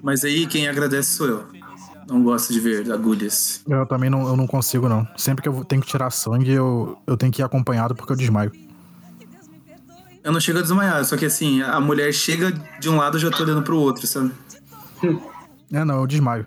[0.02, 1.46] Mas aí quem agradece sou eu.
[2.08, 3.62] Não gosto de ver agulhas.
[3.68, 5.08] Eu também não, eu não consigo, não.
[5.16, 8.18] Sempre que eu tenho que tirar sangue, eu, eu tenho que ir acompanhado porque eu
[8.18, 8.52] desmaio.
[10.24, 13.18] Eu não chego a desmaiar, só que assim, a mulher chega de um lado e
[13.18, 14.32] eu já tô olhando pro outro, sabe?
[15.72, 16.46] É, não, eu desmaio.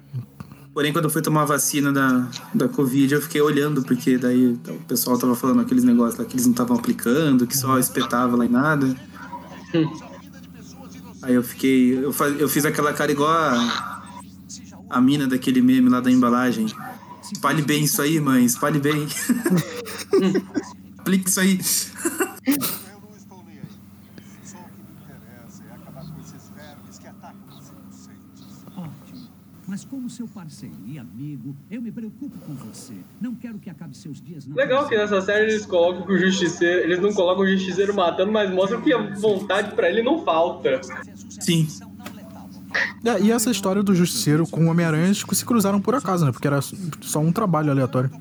[0.75, 4.49] Porém, quando eu fui tomar a vacina da, da Covid, eu fiquei olhando, porque daí
[4.49, 4.59] o
[4.89, 8.45] pessoal tava falando aqueles negócios lá que eles não estavam aplicando, que só espetava lá
[8.45, 8.97] e nada.
[11.23, 12.05] Aí eu fiquei.
[12.05, 14.03] Eu, fa- eu fiz aquela cara igual a,
[14.91, 16.67] a mina daquele meme lá da embalagem.
[17.33, 19.07] Espalhe bem isso aí, mãe, espalhe bem.
[20.99, 21.61] Aplique isso aí.
[29.75, 32.95] Mas como seu parceiro e amigo, eu me preocupo com você.
[33.21, 36.17] Não quero que acabe seus dias na Legal que nessa série eles colocam que o
[36.17, 36.83] justiceiro.
[36.85, 40.81] Eles não colocam o justiceiro matando, mas mostram que a vontade pra ele não falta.
[41.41, 41.67] Sim.
[43.05, 46.31] É, e essa história do Justiceiro com o Homem-Aranha eles se cruzaram por acaso, né?
[46.31, 48.13] Porque era só um trabalho aleatório.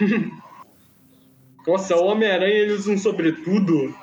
[1.64, 3.94] Nossa, o Homem-Aranha ele usa um sobretudo.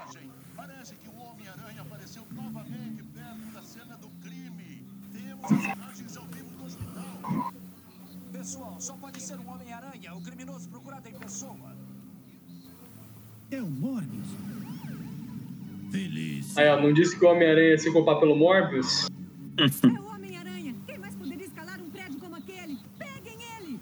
[16.57, 19.07] Aí, ó, não disse que o Homem-Aranha ia se culpar pelo Morbius?
[19.59, 20.75] É o Homem-Aranha.
[20.85, 22.77] Quem mais poderia escalar um prédio como aquele?
[22.97, 23.79] Peguem ele!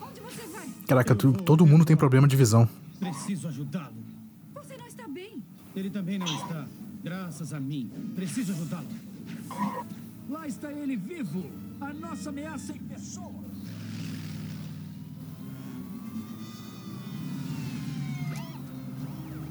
[0.00, 0.68] Onde você vai?
[0.86, 2.68] Caraca, tu- todo mundo tem problema de visão.
[3.00, 3.96] Preciso ajudá-lo.
[4.54, 5.42] Você não está bem.
[5.74, 6.64] Ele também não está.
[7.02, 7.90] Graças a mim.
[8.14, 8.86] Preciso ajudá-lo.
[10.30, 11.50] Lá está ele vivo.
[11.80, 13.34] A nossa ameaça em pessoa.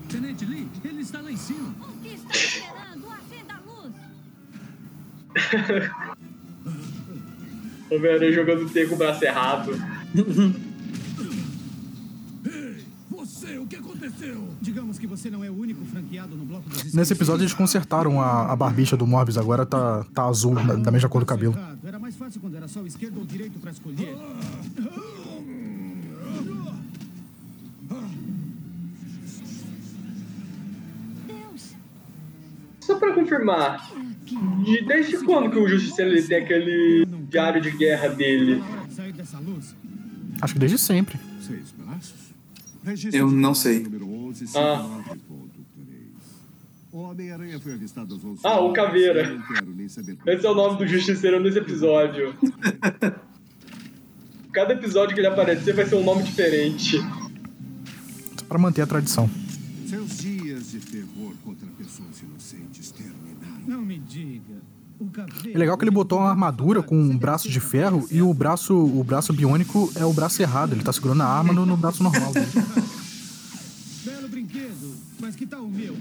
[0.10, 1.74] Tenente Lee, ele está lá em cima.
[1.82, 2.30] O que está
[7.92, 9.72] Homem-Aranha jogando T com o braço errado.
[13.12, 14.48] Você, o que aconteceu?
[14.62, 18.20] Digamos que você não é o único franqueado no bloco dos Nesse episódio eles consertaram
[18.22, 21.56] a, a barbicha do Morbius, agora tá, tá azul, da, da mesma cor do cabelo.
[21.84, 24.16] Era mais fácil quando era só o esquerdo ou direito pra escolher.
[31.28, 31.76] Deus,
[32.80, 33.90] Só pra confirmar,
[34.26, 38.62] de- desde quando que o Justiceiro ele tem aquele diário de guerra dele?
[40.42, 41.18] Acho que desde sempre.
[43.14, 43.80] Eu não sei.
[43.84, 44.84] Número 11, Ah.
[44.84, 45.96] 59.3.
[46.92, 49.38] O Homem-Aranha foi avistado às 11 Ah, o Caveira.
[50.28, 52.34] Esse é o nome do Justiceiro nesse episódio.
[54.52, 56.98] Cada episódio que ele aparecer vai ser um nome diferente.
[58.38, 59.30] Só pra manter a tradição.
[59.96, 63.66] Seus dias de terror contra pessoas inocentes terminaram.
[63.66, 64.62] Não me diga.
[65.54, 68.76] É legal que ele botou uma armadura com um braço de ferro e o braço,
[68.76, 70.74] o braço biônico é o braço errado.
[70.74, 72.34] Ele tá segurando a arma no, no braço normal.
[74.04, 74.98] Belo brinquedo.
[75.22, 75.96] Mas que tal o meu?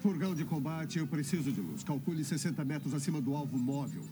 [0.00, 1.84] Furgão de combate, eu preciso de luz.
[1.84, 4.02] Calcule 60 metros acima do alvo móvel.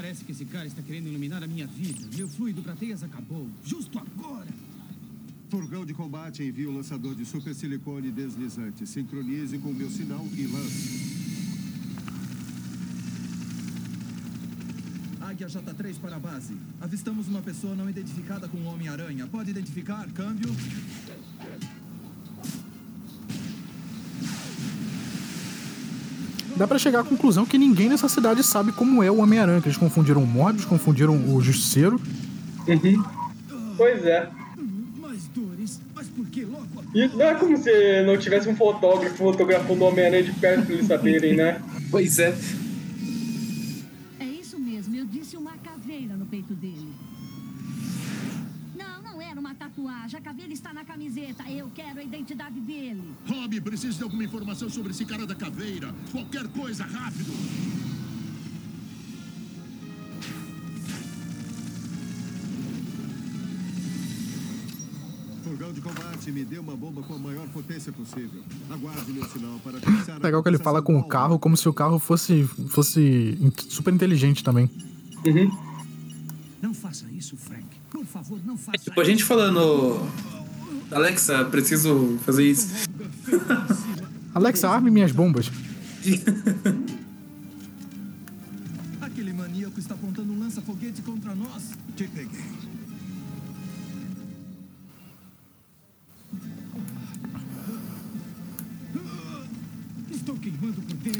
[0.00, 2.08] Parece que esse cara está querendo iluminar a minha vida.
[2.16, 3.46] Meu fluido pra teias acabou.
[3.62, 4.48] Justo agora.
[5.50, 8.86] Furgão de combate, envie o lançador de super silicone deslizante.
[8.86, 11.10] Sincronize com o meu sinal e lance.
[15.20, 16.56] Águia J3 para a base.
[16.80, 19.26] Avistamos uma pessoa não identificada com o Homem-Aranha.
[19.26, 20.10] Pode identificar?
[20.12, 20.48] Câmbio.
[26.60, 29.62] Dá pra chegar à conclusão que ninguém nessa cidade sabe como é o Homem-Aranha.
[29.62, 31.98] Que eles confundiram o Morbius, confundiram o Justiceiro.
[33.78, 34.28] Pois é.
[35.00, 35.80] Mais dores.
[35.94, 36.86] Mas por que logo agora?
[36.94, 40.74] E não é como se não tivesse um fotógrafo fotografando o Homem-Aranha de perto pra
[40.74, 41.62] eles saberem, né?
[41.90, 42.36] Pois é
[54.20, 55.94] alguma informação sobre esse cara da caveira.
[56.12, 57.32] Qualquer coisa, rápido.
[65.42, 68.42] Furgão de combate, me dê uma bomba com a maior potência possível.
[68.70, 71.68] Aguarde meu sinal para começar a Legal que ele fala com o carro como se
[71.68, 74.70] o carro fosse, fosse super inteligente também.
[76.60, 77.64] Não faça isso, Frank.
[77.90, 79.98] Por favor, não faça Tipo, a gente falando.
[80.92, 82.88] Alexa, preciso fazer isso.
[84.34, 85.50] Alexa, arme minhas bombas.
[89.00, 91.70] Aquele maníaco está apontando um lança-foguete contra nós.
[91.96, 92.40] Te peguei.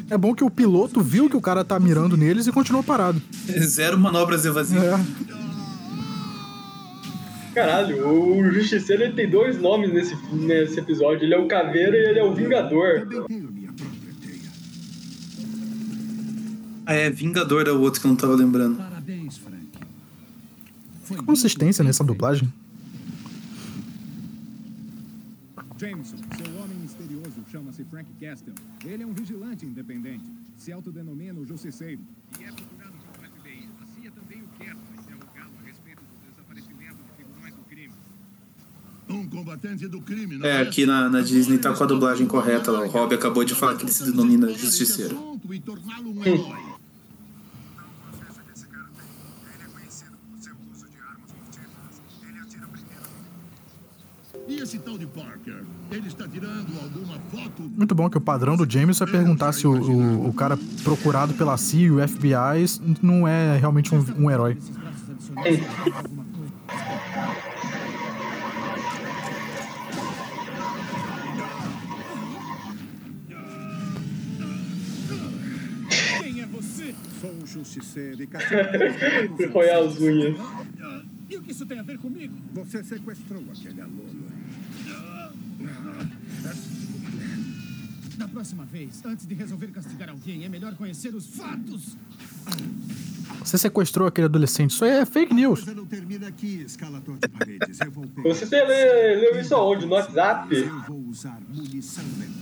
[0.09, 3.23] É bom que o piloto viu que o cara tá mirando neles e continuou parado.
[3.63, 5.01] Zero manobras evasivas.
[5.01, 5.40] É.
[7.55, 11.25] Caralho, o Justiceiro ele tem dois nomes nesse, nesse episódio.
[11.25, 13.09] Ele é o Caveira e ele é o Vingador.
[16.87, 18.77] Ah, é, Vingador é o outro que eu não tava lembrando.
[18.77, 19.61] Parabéns, Frank.
[21.07, 22.53] Que consistência nessa dublagem.
[25.81, 28.53] Jameson, seu homem misterioso chama-se Frank Castle.
[28.85, 30.25] Ele é um vigilante independente.
[30.57, 32.03] Se autodenomina o Justiceiro.
[32.39, 33.69] E é procurado pelo FBI.
[33.81, 37.95] A CIA também o quer para interrogá-lo a respeito do desaparecimento de figurões do crime.
[39.09, 42.71] Um combatente do crime, não É, aqui na, na Disney tá com a dublagem correta
[42.71, 42.81] lá.
[42.81, 45.39] O Rob acabou de falar que ele se denomina Justiceiro.
[45.49, 45.63] E
[46.09, 46.81] um herói.
[54.49, 55.63] E esse tal de Parker?
[55.93, 57.63] Ele está tirando alguma foto?
[57.63, 61.35] Muito bom que o padrão do James é perguntar se o, o, o cara procurado
[61.35, 62.67] pela CIA e o FBI
[63.01, 64.59] não é realmente um, um herói.
[77.91, 78.23] Justiceiro
[79.39, 80.37] e Foi as unhas.
[81.29, 82.35] E o que isso tem a ver comigo?
[82.55, 84.31] Você sequestrou aquele aluno.
[88.17, 91.97] Da próxima vez, antes de resolver castigar alguém, é melhor conhecer os fatos.
[93.39, 94.73] Você sequestrou aquele adolescente.
[94.73, 95.65] Isso aí é fake news.
[95.67, 97.81] Não termina aqui, escalador de paredes.
[97.81, 98.29] Eu vou pegar.
[98.29, 99.87] Você leu, isso aonde?
[99.87, 100.55] No WhatsApp?
[100.55, 102.40] Eu vou usar munição letal.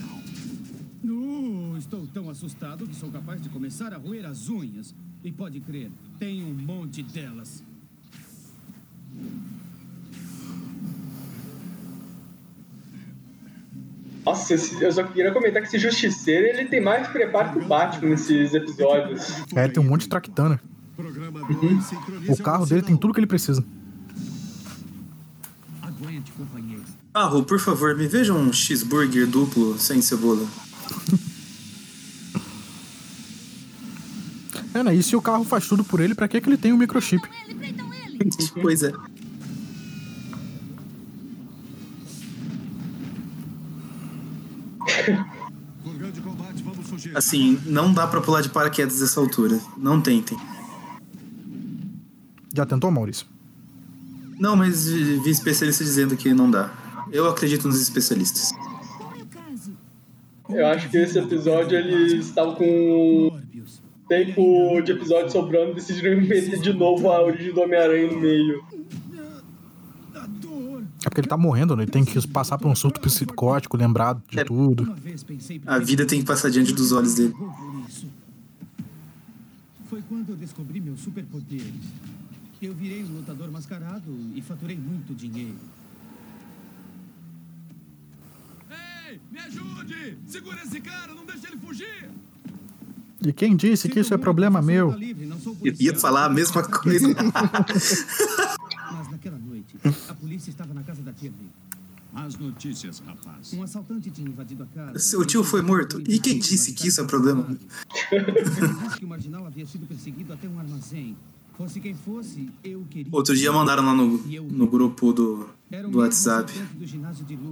[1.79, 4.95] Estou tão assustado que sou capaz de começar a roer as unhas.
[5.23, 7.63] E pode crer, tem um monte delas.
[14.25, 17.67] Nossa, esse- eu só queria comentar que esse Justiceiro ele tem mais preparo que o
[17.69, 19.23] Batman nesses episódios.
[19.55, 20.61] É, tem um monte de tractana.
[22.29, 23.65] O carro dele tem tudo que ele precisa.
[25.81, 26.83] Aguente, companheiro.
[27.15, 30.47] Carro, por favor, me veja um cheeseburger duplo sem cebola.
[34.75, 34.95] É, né?
[34.95, 37.27] E se o carro faz tudo por ele, pra que, que ele tem um microchip?
[38.61, 38.93] pois é.
[47.15, 49.59] Assim, não dá pra pular de paraquedas dessa altura.
[49.77, 50.39] Não tentem.
[52.55, 53.27] Já tentou, Maurício?
[54.39, 56.73] Não, mas vi vi especialista dizendo que não dá.
[57.11, 58.53] Eu acredito nos especialistas.
[60.49, 63.38] Eu acho que esse episódio eles estavam com
[64.09, 68.65] tempo de episódio sobrando e decidiram meter de novo a origem do Homem-Aranha no meio.
[71.05, 71.85] É porque ele tá morrendo, né?
[71.85, 74.95] Ele tem que passar por um surto psicótico, lembrar de tudo.
[75.67, 77.35] A vida tem que passar diante dos olhos dele.
[79.87, 81.85] Foi quando eu descobri meus superpoderes.
[82.61, 85.57] Eu virei um lutador mascarado e faturei muito dinheiro.
[89.09, 90.19] Ei, me ajude!
[90.27, 92.11] Segura esse cara, não deixe ele fugir!
[93.25, 94.95] E quem disse que isso é problema meu?
[95.63, 97.09] Eu ia falar a mesma coisa.
[98.93, 99.77] Mas naquela noite,
[100.09, 101.33] a polícia estava na casa da tia.
[102.15, 103.53] As notícias, rapaz.
[103.53, 104.99] Um assaltante tinha invadido a casa.
[104.99, 106.01] Seu tio foi morto.
[106.09, 107.47] E quem disse que isso é problema?
[108.97, 111.17] Que o marginal havia sido perseguido até um armazém.
[111.57, 113.11] Fosse quem fosse, eu queria.
[113.13, 115.49] Outro dia mandaram lá no, no grupo do,
[115.91, 116.53] do WhatsApp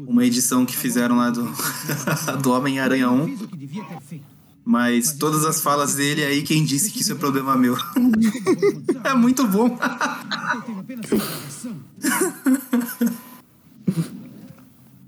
[0.07, 1.43] uma edição que fizeram lá do,
[2.41, 3.37] do Homem-Aranha 1.
[4.69, 7.77] Mas todas as falas dele aí, quem disse que isso é problema meu?
[9.05, 9.79] é muito bom.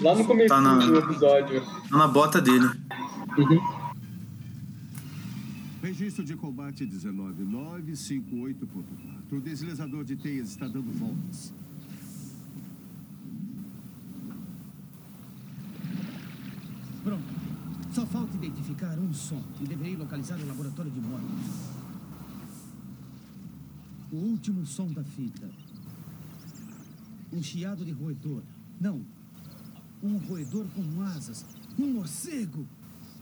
[0.00, 1.60] lá no começo Tá na- do episódio.
[1.90, 2.68] Tá na bota dele.
[5.82, 8.84] Registro de combate 19958.4.
[9.32, 11.52] O deslizador de teias está dando voltas.
[17.02, 17.22] Pronto.
[17.92, 21.81] Só falta identificar um som e deverei localizar o laboratório de Morbius.
[24.12, 25.48] O último som da fita.
[27.32, 28.42] Um chiado de roedor.
[28.78, 29.00] Não.
[30.02, 31.46] Um roedor com asas.
[31.78, 32.66] Um morcego.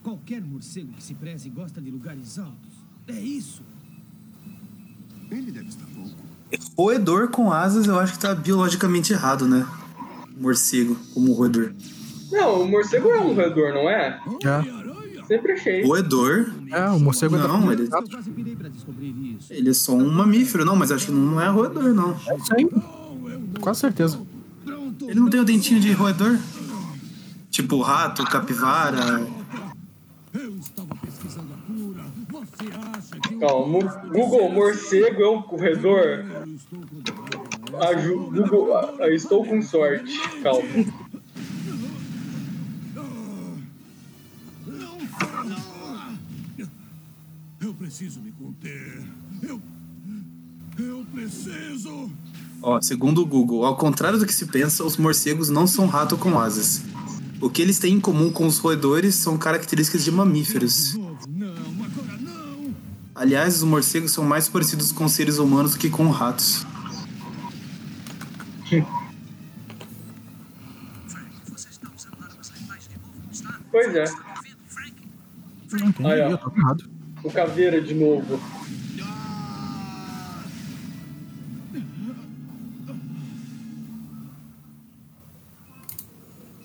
[0.02, 2.72] Qualquer morcego que se preze gosta de lugares altos.
[3.06, 3.62] É isso.
[5.30, 6.16] Ele deve estar louco.
[6.76, 9.64] Roedor com asas, eu acho que tá biologicamente errado, né?
[10.36, 11.72] Morcego, como roedor.
[12.32, 14.20] Não, o morcego é um roedor, não é?
[14.42, 14.79] É.
[15.30, 15.84] Sempre achei.
[15.84, 16.52] Roedor?
[16.72, 17.88] É, o morcego é Não, ele,
[19.48, 22.18] ele é só um mamífero, não, mas acho que não é roedor, não.
[22.18, 22.68] Sim.
[23.60, 24.20] Quase certeza.
[25.06, 26.36] Ele não tem o dentinho de roedor?
[27.48, 29.24] Tipo rato, capivara.
[33.38, 33.78] Calma.
[34.08, 36.24] Google, morcego é um corredor?
[37.80, 38.74] Aju Google,
[39.12, 40.12] estou com sorte.
[40.42, 40.99] Calma.
[47.90, 49.02] Preciso me conter.
[49.42, 49.60] Eu.
[50.78, 52.08] Eu preciso.
[52.62, 56.16] Ó, segundo o Google, ao contrário do que se pensa, os morcegos não são rato
[56.16, 56.82] com asas.
[57.40, 60.96] O que eles têm em comum com os roedores são características de mamíferos.
[63.12, 66.64] Aliás, os morcegos são mais parecidos com seres humanos do que com ratos.
[73.72, 74.04] Pois é.
[75.72, 76.99] Não entendi, eu tô errado.
[77.22, 78.40] O caveira de novo.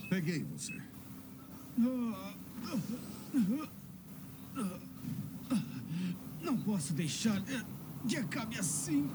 [0.09, 0.73] Peguei você.
[6.41, 7.41] Não posso deixar
[8.07, 9.09] que acabe assim.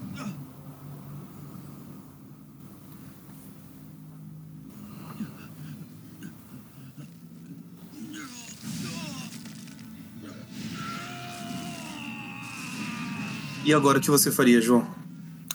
[13.63, 14.85] E agora o que você faria, João?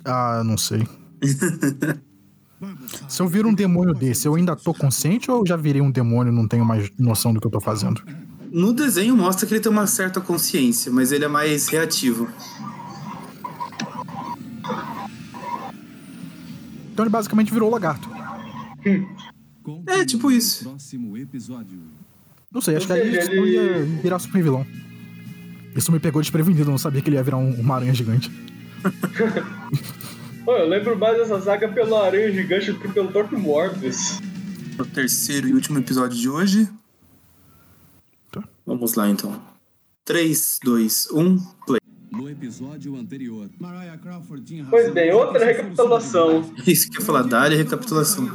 [0.05, 0.87] Ah, não sei.
[3.09, 5.91] Se eu vir um demônio desse, eu ainda tô consciente ou eu já virei um
[5.91, 8.03] demônio e não tenho mais noção do que eu tô fazendo?
[8.51, 12.27] No desenho mostra que ele tem uma certa consciência, mas ele é mais reativo.
[16.93, 18.09] Então ele basicamente virou lagarto.
[19.87, 20.65] É, tipo isso.
[20.65, 21.79] Próximo episódio.
[22.51, 24.65] Não sei, acho que aí ele- ia virar super vilão.
[25.77, 28.31] Isso me pegou desprevenido, não sabia que ele ia virar um- uma aranha gigante.
[30.45, 34.21] Pô, eu lembro mais dessa saga pelo Aranha Gigante do que pelo próprio Morbius.
[34.79, 36.69] O terceiro e último episódio de hoje.
[38.31, 38.43] Tá.
[38.65, 39.41] Vamos lá então.
[40.05, 41.81] 3, 2, 1, play.
[42.13, 43.51] No episódio anterior.
[43.59, 44.71] Mariah Crawford tinha razão.
[44.79, 46.53] Pois bem, outra recapitulação.
[46.67, 48.29] Isso que eu ia falar, dá-lhe recapitulação.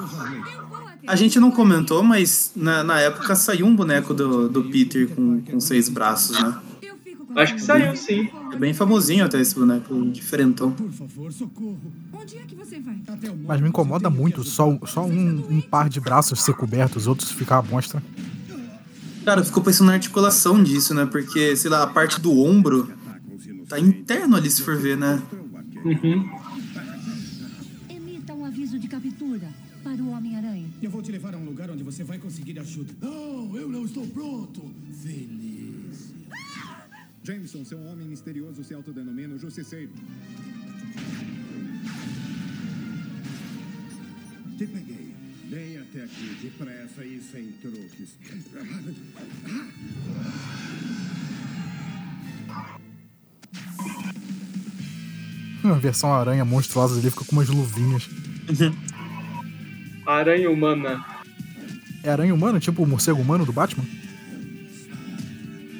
[1.07, 5.41] A gente não comentou, mas na, na época saiu um boneco do, do Peter com,
[5.41, 6.59] com seis braços, né?
[7.35, 8.29] Acho que saiu sim.
[8.51, 10.71] É bem famosinho até esse boneco, diferentão.
[10.71, 11.79] Por favor, socorro.
[12.13, 12.97] Onde é que você vai?
[13.07, 16.97] Até o Mas me incomoda muito só, só um, um par de braços ser coberto,
[16.97, 18.01] os outros ficar à mostra.
[19.23, 21.05] Cara, eu fico pensando na articulação disso, né?
[21.05, 22.91] Porque, sei lá, a parte do ombro
[23.69, 25.21] tá interno ali, se for ver, né?
[25.85, 26.40] Emita
[38.11, 39.91] misterioso se autodenomina o Justiceiro.
[44.57, 45.15] Te peguei.
[45.49, 48.17] Vem até aqui depressa e sem truques.
[55.63, 58.09] A versão aranha monstruosa dele fica com umas luvinhas.
[60.05, 61.05] Aranha humana.
[62.03, 63.85] É aranha humana, tipo o morcego humano do Batman?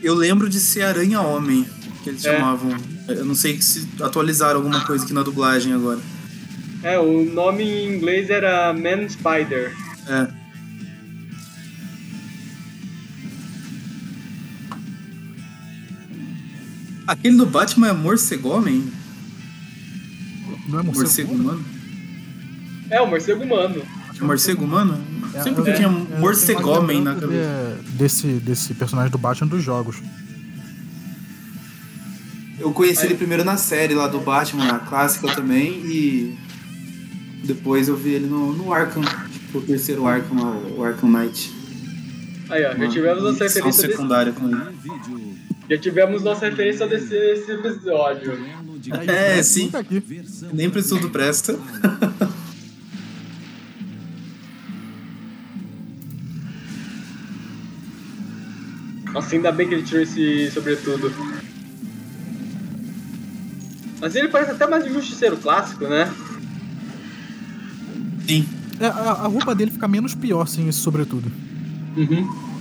[0.03, 1.65] Eu lembro de ser Aranha Homem,
[2.03, 2.37] que eles É.
[2.37, 2.75] chamavam.
[3.07, 5.99] Eu não sei se atualizaram alguma coisa aqui na dublagem agora.
[6.83, 9.75] É, o nome em inglês era Man Spider.
[10.07, 10.27] É.
[17.07, 18.91] Aquele do Batman é Morcego Homem?
[20.67, 21.63] Não é morcego, humano?
[22.89, 23.81] É, o morcego humano.
[24.17, 24.97] É morcego humano?
[25.43, 27.77] Sempre que É, tinha é, morcego homem na cabeça.
[27.83, 29.97] de- Desse, desse personagem do Batman dos jogos.
[32.61, 36.37] Eu conheci ele primeiro na série lá do Batman, na clássica também, e
[37.43, 39.01] depois eu vi ele no, no Arkham,
[39.31, 40.37] tipo, o terceiro Arkham,
[40.77, 41.51] o Arkham Knight.
[42.49, 43.97] Aí, ó, já tivemos nossa referência desse...
[43.97, 45.37] secundária com ele.
[45.69, 48.37] Já tivemos nossa referência desse, desse episódio.
[49.07, 49.71] É, sim.
[50.51, 51.53] Nem pra tudo presta.
[59.13, 61.13] Nossa, ainda bem que ele tirou esse sobretudo.
[64.01, 66.11] Mas ele parece até mais um justiceiro clássico, né?
[68.27, 68.49] Sim.
[68.79, 71.31] É, a, a roupa dele fica menos pior sem esse sobretudo.
[71.95, 72.51] Uhum.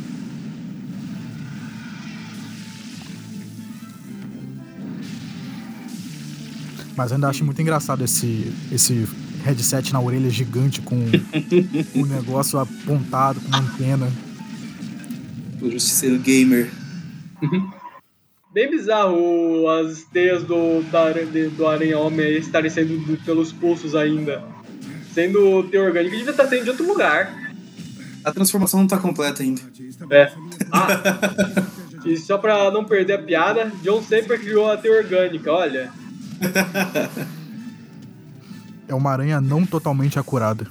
[6.94, 9.08] Mas ainda acho muito engraçado esse, esse
[9.42, 10.96] headset na orelha gigante com
[11.94, 14.12] o negócio apontado, com uma antena.
[15.62, 16.70] O Justiceiro Gamer.
[18.52, 21.04] Bem bizarro as teias do, da,
[21.56, 24.42] do Aranha-Homem aí estarem saindo do- pelos pulsos ainda.
[25.14, 27.52] Sendo teu orgânico, devia estar saindo de outro lugar.
[28.24, 29.60] A transformação não tá completa ainda.
[30.10, 30.32] É.
[30.72, 30.88] Ah,
[32.04, 35.90] e só pra não perder a piada, John sempre criou a teia orgânica, olha.
[38.88, 40.66] É uma aranha não totalmente acurada.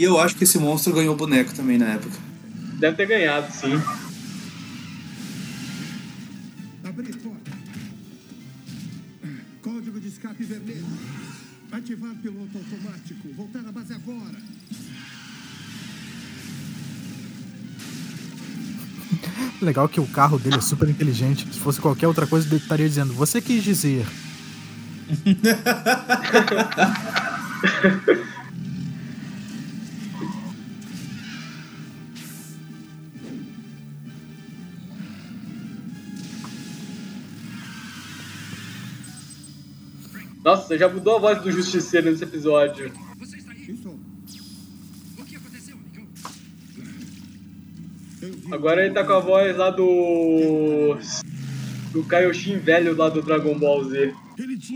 [0.00, 2.16] E eu acho que esse monstro ganhou boneco também na época.
[2.78, 3.74] Deve ter ganhado, sim.
[6.82, 7.50] Abrir porta.
[9.60, 10.86] Código de escape vermelho.
[11.70, 13.28] Ativar piloto automático.
[13.36, 14.38] Voltar à base agora.
[19.60, 21.46] Legal que o carro dele é super inteligente.
[21.52, 24.06] Se fosse qualquer outra coisa, ele estaria dizendo: Você quis dizer.
[40.50, 42.92] Nossa, já mudou a voz do Justiceiro nesse episódio.
[48.50, 50.98] Agora ele tá com a voz lá do.
[51.92, 54.12] do Kaioshin velho lá do Dragon Ball Z.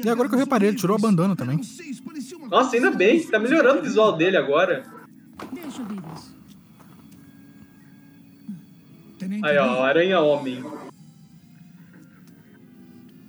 [0.04, 1.60] E agora que eu reparei, ele tirou a bandana também.
[2.48, 4.84] Nossa, ainda bem, tá melhorando o visual dele agora.
[5.52, 6.36] Deixa eu ver isso.
[9.42, 10.62] Aí, ó, Aranha Homem.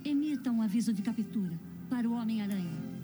[0.04, 2.96] Emita um aviso de captura para o Homem-Aranha.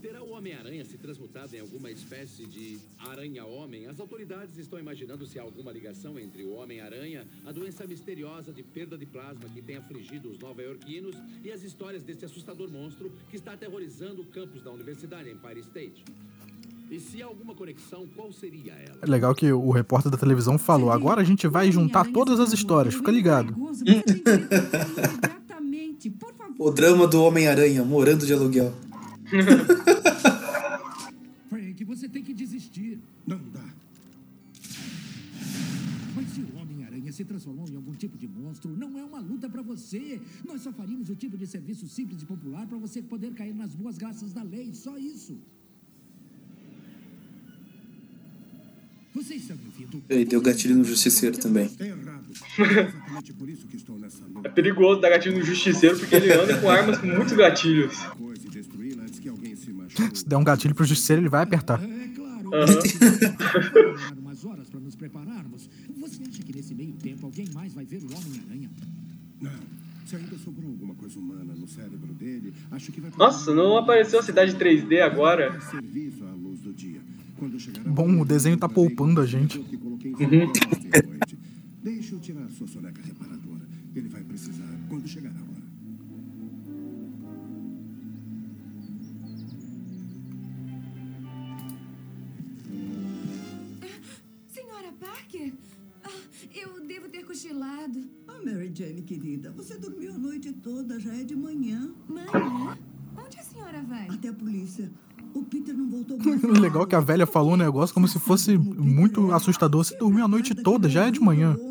[0.00, 3.86] Terá o Homem-Aranha se transmutado em alguma espécie de aranha-homem?
[3.86, 8.62] As autoridades estão imaginando se há alguma ligação entre o Homem-Aranha, a doença misteriosa de
[8.62, 11.14] perda de plasma que tem afligido os nova-iorquinos
[11.44, 16.02] e as histórias desse assustador monstro que está aterrorizando o campus da Universidade Empire State.
[16.90, 18.98] E se há alguma conexão, qual seria ela?
[19.02, 22.52] É legal que o repórter da televisão falou: Agora a gente vai juntar todas as
[22.52, 23.54] histórias, fica ligado.
[23.86, 26.39] Imediatamente, por favor.
[26.62, 28.74] O drama do Homem-Aranha, morando de aluguel.
[31.48, 33.00] Frank, você tem que desistir.
[33.26, 33.64] Não dá.
[36.14, 39.48] Mas se o Homem-Aranha se transformou em algum tipo de monstro, não é uma luta
[39.48, 40.20] pra você.
[40.46, 43.74] Nós só faríamos o tipo de serviço simples e popular pra você poder cair nas
[43.74, 44.74] boas graças da lei.
[44.74, 45.38] Só isso.
[49.14, 50.02] Vocês estão me ouvindo?
[50.10, 51.70] E deu gatilho no Justiceiro também.
[53.38, 54.48] por isso que estou nessa luta.
[54.48, 57.96] É perigoso dar gatilho no Justiceiro porque ele anda com armas com muitos gatilhos.
[60.14, 61.80] Se der um gatilho pro justiceiro, ele vai apertar.
[61.80, 62.78] Aham.
[64.18, 65.68] umas horas pra nos prepararmos.
[65.98, 68.70] Você acha que nesse meio tempo alguém mais vai ver o Homem-Aranha?
[69.40, 69.50] Não.
[70.06, 74.18] Se ainda sobrou alguma coisa humana no cérebro dele, acho que vai Nossa, não apareceu
[74.18, 75.56] a cidade 3D agora?
[77.86, 79.58] Bom, o desenho tá poupando a gente.
[79.58, 80.52] Uhum.
[82.10, 83.64] Deixa eu tirar sua soneca reparadora.
[83.94, 85.62] Ele vai precisar quando chegar a hora.
[94.48, 95.52] Senhora Parker?
[96.02, 96.10] Ah,
[96.52, 98.10] eu devo ter cochilado.
[98.26, 101.94] Ah, Mary Jane, querida, você dormiu a noite toda, já é de manhã.
[102.08, 102.76] Manhã?
[103.16, 104.08] Onde a senhora vai?
[104.08, 104.90] Até a polícia.
[105.34, 106.42] O Peter não voltou mais.
[106.44, 109.84] O legal é que a velha falou um negócio como se fosse muito assustador.
[109.84, 111.56] Você dormiu a noite toda, já é de manhã.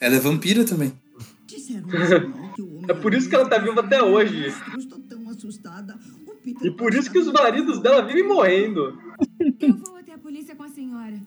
[0.00, 0.92] Ela é vampira também.
[2.86, 4.52] É por isso que ela tá viva até hoje.
[5.08, 5.98] tão assustada.
[6.26, 8.98] O E por isso que os maridos dela vivem morrendo.
[9.58, 11.18] Eu vou até a polícia com a senhora.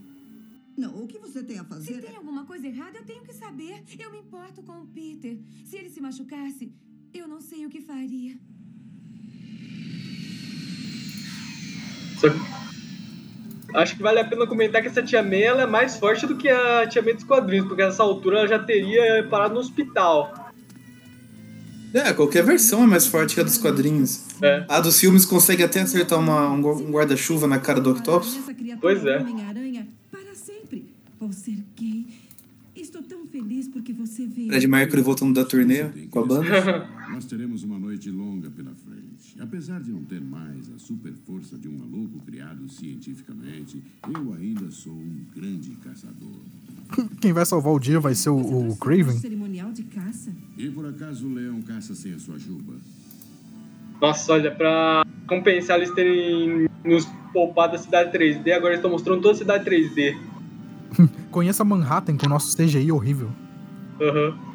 [0.78, 2.02] Não, o que você tem a Se fazer?
[2.02, 3.82] tem alguma coisa errada, eu tenho que saber.
[3.98, 5.40] Eu me importo com o Peter.
[5.66, 6.72] Se ele se machucasse,
[7.12, 8.38] eu não sei o que faria.
[13.74, 16.36] Acho que vale a pena comentar que essa tia May ela é mais forte do
[16.38, 20.46] que a tia May dos quadrinhos, porque nessa altura ela já teria parado no hospital.
[21.94, 24.26] É, qualquer versão é mais forte que a dos quadrinhos.
[24.42, 24.66] É.
[24.68, 28.38] A dos filmes consegue até acertar uma, um gu- guarda-chuva na cara do Octopus.
[28.82, 29.20] Pois é.
[29.20, 30.86] Homem-Aranha para sempre.
[31.20, 32.06] Por ser gay.
[32.76, 34.50] Estou tão feliz porque você veio.
[34.50, 36.88] Fred Mercury voltando da turnê com a banda.
[37.10, 39.36] Nós teremos uma noite longa pela frente.
[39.40, 44.72] Apesar de não ter mais a super força de um maluco criado cientificamente, eu ainda
[44.72, 46.40] sou um grande caçador.
[47.22, 49.18] Quem vai salvar o dia vai ser o, o Craven.
[49.20, 50.32] Cerimonial de caça.
[50.58, 52.74] E por acaso o leão caça sem a sua juba?
[54.02, 59.22] Nossa, olha, pra compensar eles terem nos poupado a cidade 3D, agora eles estão mostrando
[59.22, 60.18] toda a cidade 3D.
[61.30, 63.30] Conheça Manhattan com o nosso CGI horrível.
[64.02, 64.32] Aham.
[64.32, 64.47] Pegou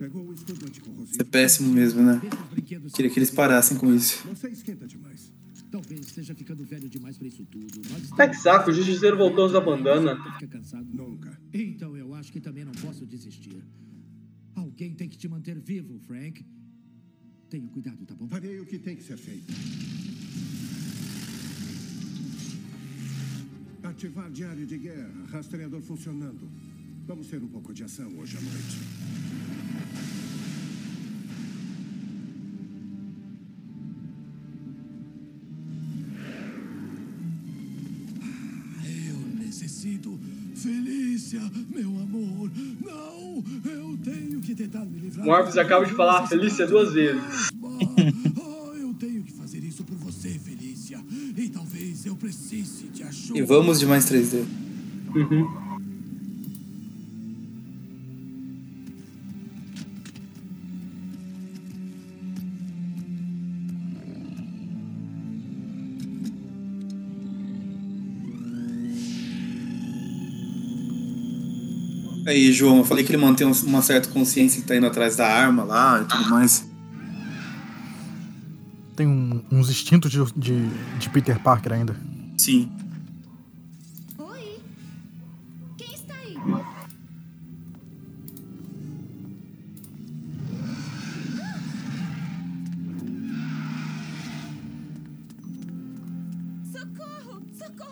[0.00, 2.20] Isso é péssimo mesmo, né?
[2.94, 4.26] Queria que eles parassem com isso.
[4.28, 5.32] Você esquenta demais.
[5.70, 7.80] Talvez esteja ficando velho demais pra isso tudo.
[7.90, 10.16] Nós Tá que saco, o justiceiro voltou a usar bandana.
[10.34, 10.86] Fica cansado.
[10.90, 11.38] Nunca.
[11.52, 13.62] Então eu acho que também não posso desistir.
[14.54, 16.44] Alguém tem que te manter vivo, Frank.
[17.50, 18.28] Tenha cuidado, tá bom?
[18.28, 19.52] Farei o que tem que ser feito.
[23.82, 26.48] Ativar diário de guerra, rastreador funcionando.
[27.06, 28.78] Vamos ter um pouco de ação hoje à noite.
[41.28, 42.50] Felícia, meu amor.
[42.80, 45.26] Não, eu tenho que tentar me livrar.
[45.26, 47.50] Morbius acaba de falar Felícia duas vezes.
[47.62, 50.98] Ah, eu tenho que fazer isso por você, Felícia.
[51.36, 53.38] E talvez eu precise de ajuda.
[53.38, 54.46] E vamos de mais 3D.
[72.28, 75.16] Aí, João, eu falei que ele mantém um- uma certa consciência que tá indo atrás
[75.16, 76.68] da arma lá e tudo mais.
[78.94, 80.68] Tem um- uns instintos de, de,
[80.98, 81.96] de Peter Parker ainda.
[82.36, 82.70] Sim.
[84.18, 84.58] Oi?
[85.78, 86.34] Quem está aí?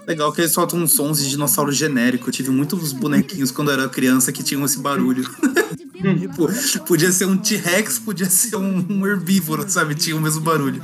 [0.06, 2.28] Legal que eles soltam uns sons de dinossauro genérico.
[2.28, 5.24] Eu tive muitos bonequinhos quando eu era criança que tinham esse barulho.
[5.96, 6.46] Tipo,
[6.86, 9.94] podia ser um T-Rex, podia ser um, um herbívoro, sabe?
[9.94, 10.80] Tinha o mesmo barulho.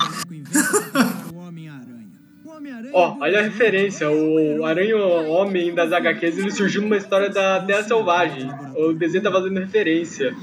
[2.92, 4.10] Ó, olha a referência.
[4.10, 8.50] O Aranha Homem das HQs ele surgiu numa história da Terra Selvagem.
[8.76, 10.34] O desenho tá fazendo referência.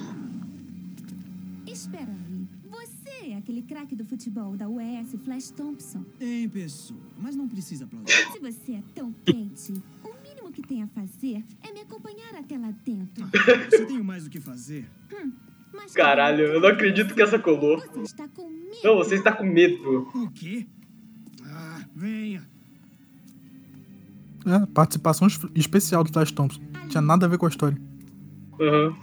[4.20, 6.03] Futebol da UES, Flash Thompson.
[6.20, 8.11] Em pessoa, mas não precisa aplaudir.
[8.34, 9.72] Se você é tão quente,
[10.03, 13.26] o mínimo que tem a fazer é me acompanhar até lá dentro.
[13.70, 14.89] Você tem mais o que fazer?
[15.13, 15.32] Hum,
[15.74, 17.80] mas Caralho, eu não acredito que essa colou.
[17.80, 18.82] você está com medo.
[18.84, 20.09] Não, você está com medo.
[20.13, 20.67] O quê?
[21.45, 22.45] Ah, venha.
[24.45, 26.59] É, participação es- especial do Flash Thompson.
[26.89, 27.78] Tinha nada a ver com a história.
[28.59, 28.97] Aham.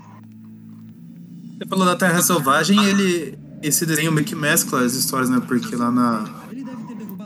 [1.58, 3.45] Você falou da Terra Selvagem, ele.
[3.66, 5.40] Esse desenho meio que mescla as histórias, né?
[5.40, 6.46] Porque lá na.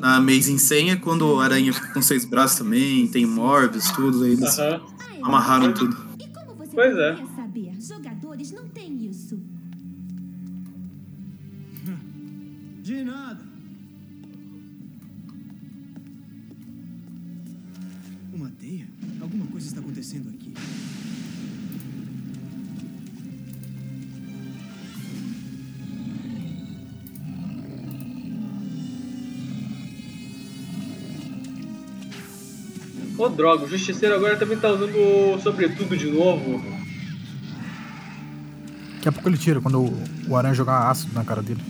[0.01, 4.24] Na Amazing 100 é quando o Aranha fica com seis braços também, tem Morbius, tudo,
[4.24, 4.57] aí eles
[5.22, 5.95] amarraram tudo.
[6.57, 7.18] Você Pois é.
[7.78, 9.38] Jogadores não têm isso.
[12.82, 13.45] De nada.
[18.32, 18.88] Uma teia?
[19.20, 20.55] Alguma coisa está acontecendo aqui.
[33.21, 36.59] Ô droga, o Justiceiro agora também tá usando o sobretudo de novo.
[38.95, 41.61] Daqui a pouco ele tira quando o, o aranha jogar ácido na cara dele.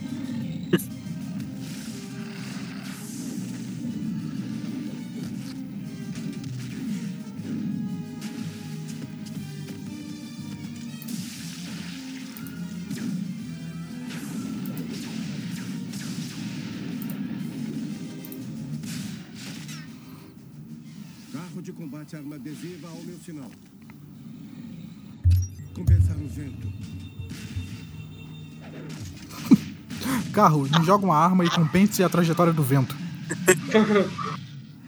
[30.41, 32.97] Carro, me joga uma arma e compense a trajetória do vento.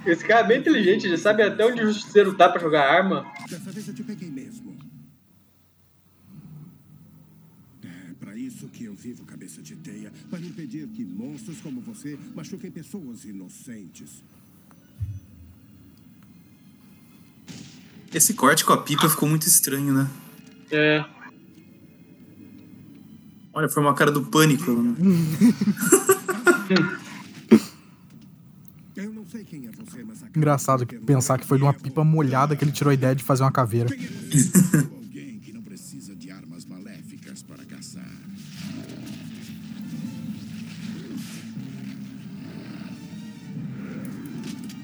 [0.06, 3.30] Esse cara é bem inteligente, ele sabe até onde o Justiceiro tá pra jogar arma.
[3.50, 4.74] Dessa vez eu te peguei mesmo.
[7.84, 10.10] É para isso que eu vivo cabeça de teia.
[10.30, 14.22] Para impedir que monstros como você machuquem pessoas inocentes.
[18.10, 20.10] Esse corte com a pipa ficou muito estranho, né?
[20.70, 21.04] É.
[23.54, 24.70] Olha, foi uma cara do pânico.
[24.70, 24.94] Né?
[28.96, 29.70] Eu não sei quem é
[30.36, 33.22] Engraçado que pensar que foi de uma pipa molhada que ele tirou a ideia de
[33.22, 33.90] fazer uma caveira.
[33.90, 38.08] alguém que não precisa de armas maléficas para caçar.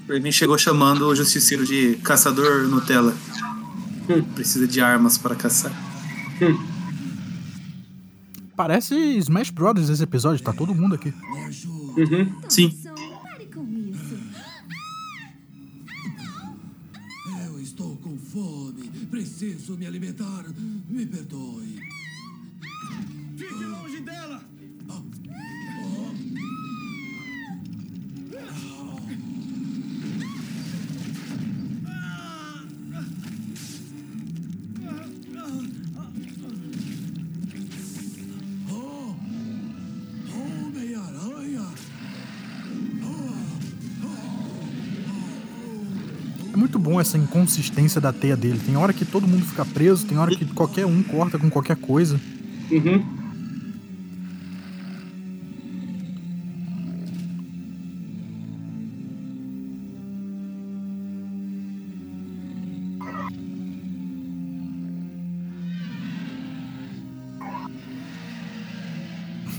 [0.07, 3.15] Ele chegou chamando o Justiceiro de caçador Nutella.
[4.35, 5.71] Precisa de armas para caçar.
[8.59, 11.13] Parece Smash Brothers esse episódio, tá todo mundo aqui.
[12.49, 12.77] Sim.
[13.23, 14.17] Pare com isso.
[17.45, 18.89] Eu estou com fome.
[19.09, 20.43] Preciso me alimentar.
[20.89, 21.79] Me perdoe.
[23.37, 24.43] Fique longe dela!
[46.89, 48.59] Bom essa inconsistência da teia dele.
[48.65, 51.75] Tem hora que todo mundo fica preso, tem hora que qualquer um corta com qualquer
[51.75, 52.19] coisa.
[52.71, 53.19] Uhum.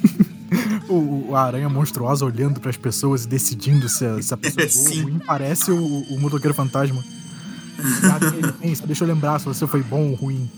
[0.91, 4.68] O, a aranha monstruosa olhando pras pessoas e decidindo se a, se a pessoa é
[4.68, 5.20] boa ruim.
[5.24, 7.01] Parece o, o motoqueiro fantasma.
[8.05, 8.18] Ah,
[8.87, 10.51] Deixa eu lembrar se você foi bom ou ruim.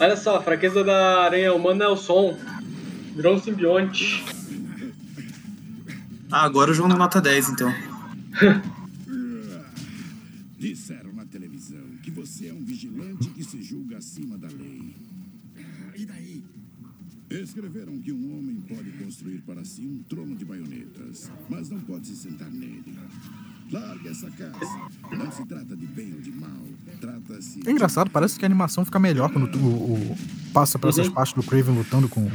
[0.00, 2.38] Olha só, a fraqueza da aranha humana é o som.
[3.14, 4.24] Virou um simbionte.
[6.30, 7.74] Ah, agora o João não nota 10, então.
[10.58, 14.94] Disseram na televisão que você é um vigilante que se julga acima da lei.
[15.96, 16.44] E daí?
[17.30, 22.06] Escreveram que um homem pode construir para si um trono de baionetas, mas não pode
[22.06, 22.98] se sentar nele.
[23.70, 24.88] Larga essa casa.
[25.16, 26.50] Não se trata de bem ou de mal.
[27.00, 27.60] Trata-se.
[27.66, 30.16] É engraçado, parece que a animação fica melhor quando tu- o, o-
[30.52, 31.14] passa por essas Uhum.
[31.14, 32.26] partes do Craven lutando com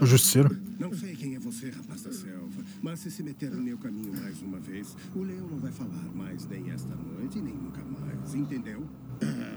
[0.00, 0.56] o Justiceiro.
[0.78, 4.12] Não sei quem é você, rapaz da selva, mas se se meter no meu caminho
[4.20, 8.34] mais uma vez, o leão não vai falar mais nem esta noite, nem nunca mais.
[8.34, 8.84] Entendeu?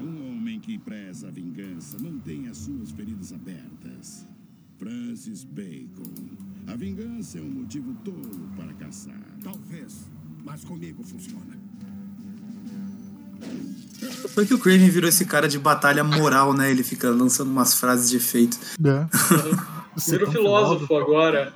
[0.02, 4.26] Um homem que preza a vingança mantém as suas feridas abertas.
[4.78, 6.14] Francis Bacon.
[6.68, 9.20] A vingança é um motivo tolo para caçar.
[9.44, 10.06] Talvez,
[10.48, 11.58] mas comigo funciona.
[14.30, 16.72] Foi que o Craven virou esse cara de batalha moral, né?
[16.72, 18.58] Ele fica lançando umas frases de efeito.
[18.82, 19.08] É.
[20.10, 21.54] Vira filósofo agora.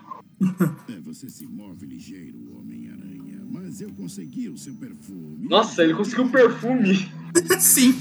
[0.89, 5.48] É, você se move ligeiro, Homem-Aranha, mas eu consegui o seu perfume.
[5.48, 7.10] Nossa, ele conseguiu um perfume.
[7.60, 7.94] Sim.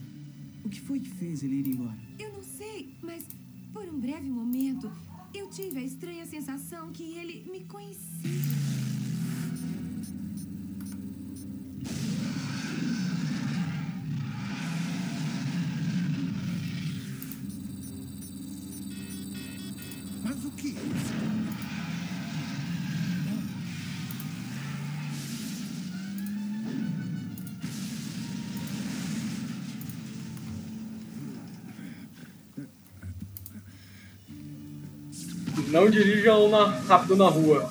[36.26, 37.68] Dirijam na, rápido na rua.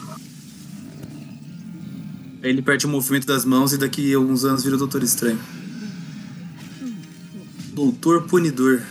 [2.41, 5.03] Aí ele perde o movimento das mãos e daqui a alguns anos vira o Doutor
[5.03, 5.39] Estranho.
[7.73, 8.81] Doutor Punidor.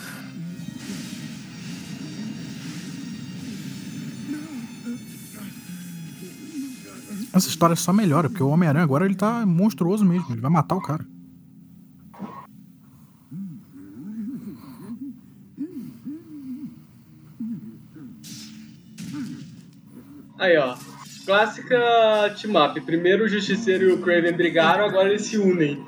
[7.33, 10.27] Essa história só melhora, porque o Homem-Aranha agora ele tá monstruoso mesmo.
[10.31, 11.05] Ele vai matar o cara.
[20.45, 20.77] Aí, ó.
[21.35, 22.81] Clássica team up.
[22.83, 25.85] Primeiro o Justiceiro e o Craven brigaram, agora eles se unem.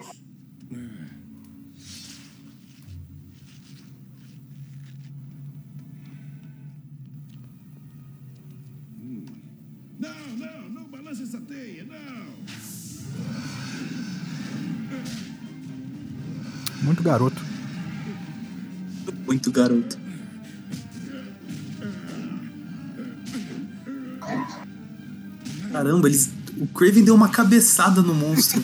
[26.07, 26.31] Caramba, eles.
[26.57, 28.63] O Craven deu uma cabeçada no monstro.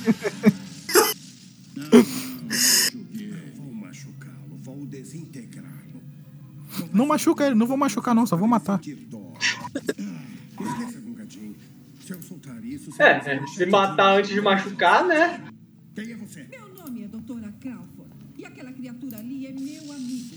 [3.56, 6.02] Vou machucá-lo, vou desintegrá-lo.
[6.92, 8.80] Não machuca ele, não vou machucar não, só vou matar.
[8.80, 9.20] Esqueça,
[11.00, 11.54] Gungadinho.
[12.06, 12.90] Se eu soltar isso...
[12.98, 15.44] É, é, se matar antes de machucar, né?
[15.94, 16.44] Quem é você?
[16.44, 18.10] Meu nome é Doutora Crawford.
[18.38, 20.34] E aquela criatura ali é meu amigo.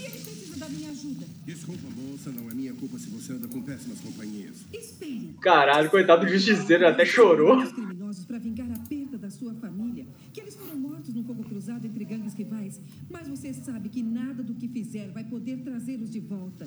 [0.00, 1.26] E ele precisa da minha ajuda.
[1.44, 4.56] Desculpa, moça, não é minha culpa se você anda com péssimas companhias.
[4.72, 5.34] Espere.
[5.42, 7.62] Caralho, coitado do Justiceiro, até chorou.
[7.62, 10.06] Os criminosos para vingar a perda da sua família.
[10.32, 12.80] Que eles foram mortos num fogo cruzado entre gangues rivais.
[13.10, 16.66] Mas você sabe que nada do que fizer vai poder trazê-los de volta.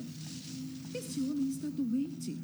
[0.94, 2.38] Esse homem está doente.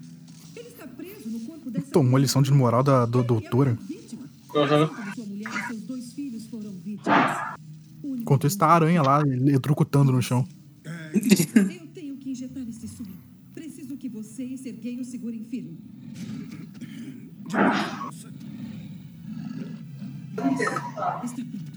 [0.57, 3.78] Ele está preso no corpo dessa Tomou lição de moral da do, doutora.
[4.57, 4.91] Aham.
[5.14, 7.61] Sua mulher e seus dois filhos foram vítimas.
[8.03, 10.45] Enquanto isso tá a aranha lá, eletrocutando no chão.
[11.12, 13.11] Eu tenho que injetar esse soro.
[13.52, 15.78] Preciso que você e Serguei o segurem firme.
[21.24, 21.70] Está pronto.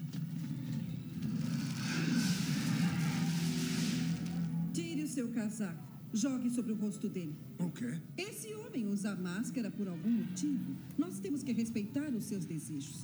[4.73, 5.93] Tire o seu casaco.
[6.13, 7.33] Jogue sobre o rosto dele.
[7.57, 7.99] O quê?
[8.15, 10.75] Esse homem usa máscara por algum motivo.
[10.97, 13.01] Nós temos que respeitar os seus desejos.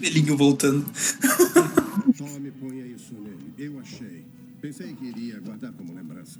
[0.00, 0.84] Velhinho voltando.
[2.22, 3.52] Tome, ponha isso nele.
[3.58, 4.24] Eu achei.
[4.60, 6.38] Pensei que iria guardar como lembrança.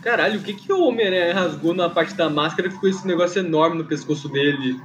[0.00, 3.38] Caralho, o que, que o Homem-Aranha rasgou na parte da máscara que ficou esse negócio
[3.40, 4.80] enorme no pescoço dele?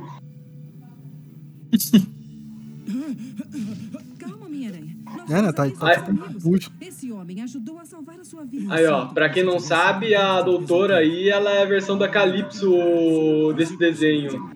[4.20, 4.98] Calma, minha aranha.
[5.30, 5.54] É, né?
[5.54, 6.04] Tá, tá
[6.42, 6.72] puto.
[6.82, 8.74] Esse homem ajudou a salvar a sua vida.
[8.74, 13.54] Aí, ó, pra quem não sabe, a doutora aí, ela é a versão da Calypso
[13.56, 14.52] desse desenho.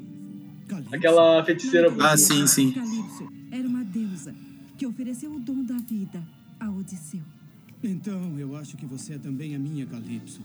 [0.91, 1.93] Aquela feiticeira.
[1.99, 2.72] Ah, sim, sim.
[2.72, 4.34] Calypso era uma deusa
[4.78, 5.39] que ofereceu o
[6.84, 7.21] Odisseu.
[7.81, 10.41] Então, eu acho que você é também a minha Calypso.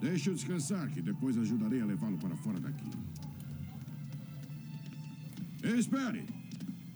[0.00, 2.84] Deixe-o descansar, que depois ajudarei a levá-lo para fora daqui.
[5.62, 6.24] Espere!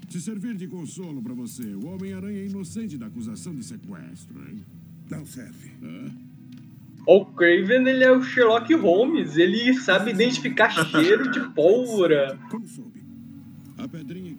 [0.08, 4.64] Se servir de consolo para você, o Homem-Aranha é inocente da acusação de sequestro, hein?
[5.08, 5.70] Não serve.
[7.06, 9.36] O Craven, ele é o Sherlock Holmes.
[9.36, 12.38] Ele sabe identificar cheiro de pólvora.
[12.50, 13.02] Como soube?
[13.78, 14.29] A pedrinha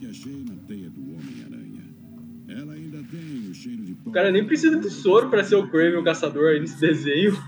[4.11, 7.41] o cara nem precisa de soro pra ser o Craven, o caçador aí nesse desenho.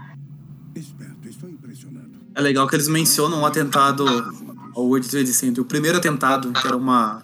[1.43, 2.09] Impressionado.
[2.33, 4.05] É legal que eles mencionam o atentado
[4.73, 5.61] ao World Trade Center.
[5.61, 7.21] O primeiro atentado, que era uma,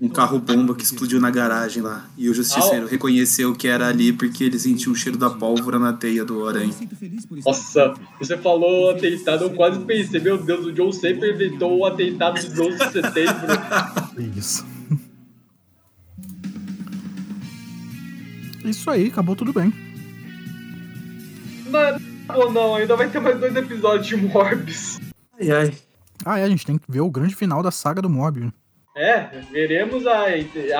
[0.00, 2.06] um carro-bomba que explodiu na garagem lá.
[2.18, 5.92] E o justiceiro reconheceu que era ali porque ele sentiu o cheiro da pólvora na
[5.92, 6.74] teia do aranha.
[7.44, 12.40] Nossa, você falou atentado, eu quase pensei, meu Deus, o John sempre inventou o atentado
[12.40, 13.46] de 12 de setembro.
[14.36, 14.75] Isso.
[18.70, 19.72] Isso aí, acabou tudo bem.
[21.66, 24.98] Não, ou não, ainda vai ter mais dois episódios de Morbius.
[25.40, 25.74] Ai, ai.
[26.24, 28.50] Ah, é, a gente tem que ver o grande final da saga do Morbius.
[28.96, 30.24] É, veremos a.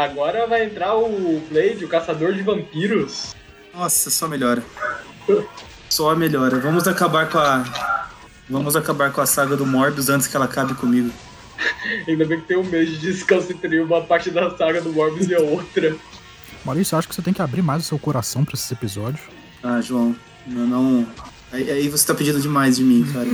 [0.02, 3.34] Agora vai entrar o Blade, o caçador de vampiros.
[3.74, 4.62] Nossa, só melhora.
[5.90, 6.58] Só melhora.
[6.58, 8.08] Vamos acabar com a.
[8.48, 11.10] Vamos acabar com a saga do Morbius antes que ela acabe comigo.
[12.08, 15.28] Ainda bem que tem um mês de descanso entre uma parte da saga do Morbius
[15.28, 15.94] e a outra.
[16.66, 19.20] Maurício, eu acho que você tem que abrir mais o seu coração pra esses episódios.
[19.62, 20.16] Ah, João,
[20.48, 21.06] eu não.
[21.52, 23.28] Aí, aí você tá pedindo demais de mim, cara.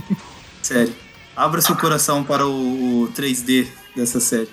[0.62, 0.94] Sério.
[1.36, 4.48] Abra seu coração para o, o 3D dessa série.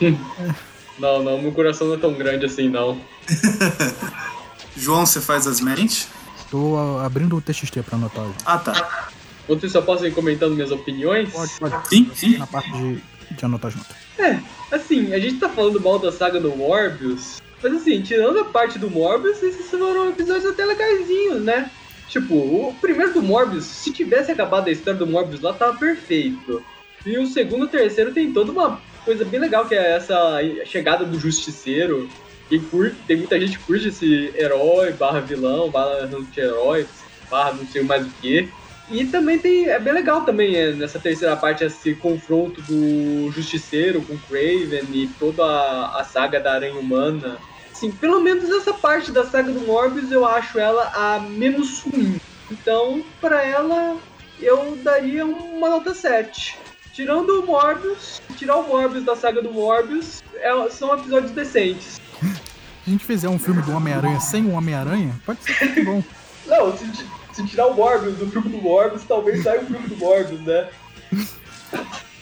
[0.98, 2.98] não, não, meu coração não é tão grande assim, não.
[4.74, 6.08] João, você faz as mentes?
[6.50, 8.26] Tô ah, abrindo o TXT pra anotar.
[8.46, 9.10] Ah, tá.
[9.44, 11.30] Enquanto isso, eu posso ir comentando minhas opiniões?
[11.30, 11.88] Pode, pode.
[11.88, 12.38] Sim, sim.
[12.38, 13.02] Na parte de,
[13.36, 13.86] de anotar junto.
[14.18, 14.40] É,
[14.70, 18.78] assim, a gente tá falando mal da saga do Morbius, mas assim, tirando a parte
[18.78, 21.70] do Morbius, esses foram episódios até legaisinhos, né?
[22.08, 26.62] Tipo, o primeiro do Morbius, se tivesse acabado a história do Morbius lá, tava perfeito.
[27.06, 30.38] E o segundo e o terceiro tem toda uma coisa bem legal, que é essa
[30.66, 32.08] chegada do Justiceiro.
[32.50, 36.84] E curte, tem muita gente que curte esse herói, barra vilão, barra anti-herói,
[37.30, 38.48] barra não sei mais o que.
[38.90, 39.68] E também tem.
[39.68, 45.08] É bem legal também é, nessa terceira parte esse confronto do Justiceiro com Craven e
[45.18, 47.38] toda a, a saga da Aranha Humana.
[47.70, 52.20] Assim, pelo menos essa parte da saga do Morbius eu acho ela a menos ruim.
[52.50, 53.96] Então, para ela,
[54.40, 56.58] eu daria uma nota 7.
[56.92, 62.00] Tirando o Morbius, tirar o Morbius da saga do Morbius, é, são episódios decentes.
[62.20, 62.20] Se
[62.86, 66.04] a gente fizer um filme do Homem-Aranha sem o Homem-Aranha, pode ser muito bom.
[66.46, 66.84] Não, se,
[67.32, 70.68] se tirar o Morbius do filme do Morbius, talvez saia o filme do Morbius, né?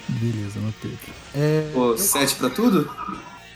[0.09, 0.99] Beleza, anotei.
[1.35, 1.71] É...
[1.73, 2.91] Pô, 7 pra tudo?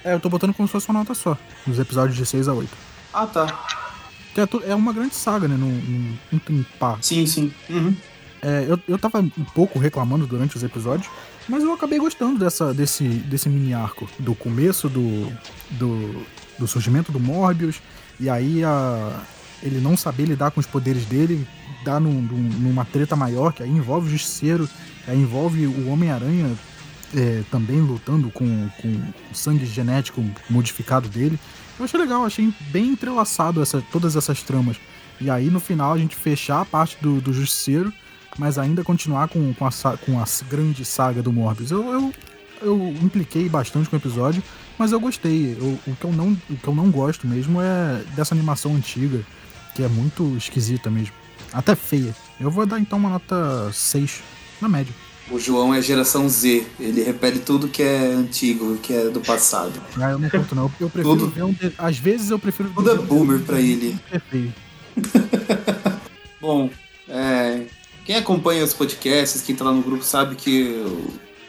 [0.05, 1.37] É, eu tô botando como se fosse uma nota só,
[1.67, 2.71] nos episódios de 6 a 8.
[3.13, 3.67] Ah, tá.
[4.65, 5.57] É uma grande saga, né?
[5.57, 6.99] Não, não, não tem par.
[7.03, 7.53] Sim, sim.
[7.69, 7.95] Uhum.
[8.41, 11.09] É, eu, eu tava um pouco reclamando durante os episódios,
[11.49, 14.09] mas eu acabei gostando dessa, desse, desse mini arco.
[14.19, 15.31] Do começo do,
[15.71, 16.27] do,
[16.59, 17.81] do surgimento do Morbius,
[18.19, 19.21] e aí a,
[19.63, 21.47] ele não saber lidar com os poderes dele,
[21.85, 24.69] dá num, numa treta maior, que aí envolve o Justiceiro,
[25.07, 26.53] aí envolve o Homem-Aranha
[27.15, 31.39] é, também lutando com, com o sangue genético modificado dele.
[31.79, 34.77] Eu achei legal, achei bem entrelaçado essa, todas essas tramas.
[35.21, 37.93] E aí no final a gente fechar a parte do, do Justiceiro,
[38.39, 41.71] mas ainda continuar com, com, a, com a grande saga do Morbius.
[41.71, 42.13] Eu, eu,
[42.63, 44.43] eu impliquei bastante com o episódio,
[44.79, 45.57] mas eu gostei.
[45.59, 49.25] Eu, o, que eu não, o que eu não gosto mesmo é dessa animação antiga,
[49.75, 51.15] que é muito esquisita mesmo.
[51.53, 52.15] Até feia.
[52.41, 54.21] Eu vou dar então uma nota 6,
[54.61, 54.95] na média.
[55.31, 59.81] O João é geração Z, ele repete tudo que é antigo, que é do passado.
[59.97, 60.73] Ah, eu não conto não.
[60.81, 61.31] Eu prefiro tudo...
[61.31, 61.73] ver um de...
[61.79, 62.71] Às vezes eu prefiro.
[62.75, 63.99] Tudo é boomer pra ele.
[64.11, 64.53] É feio.
[66.41, 66.69] Bom,
[67.09, 67.63] é,
[68.05, 70.85] quem acompanha os podcasts, quem tá lá no grupo, sabe que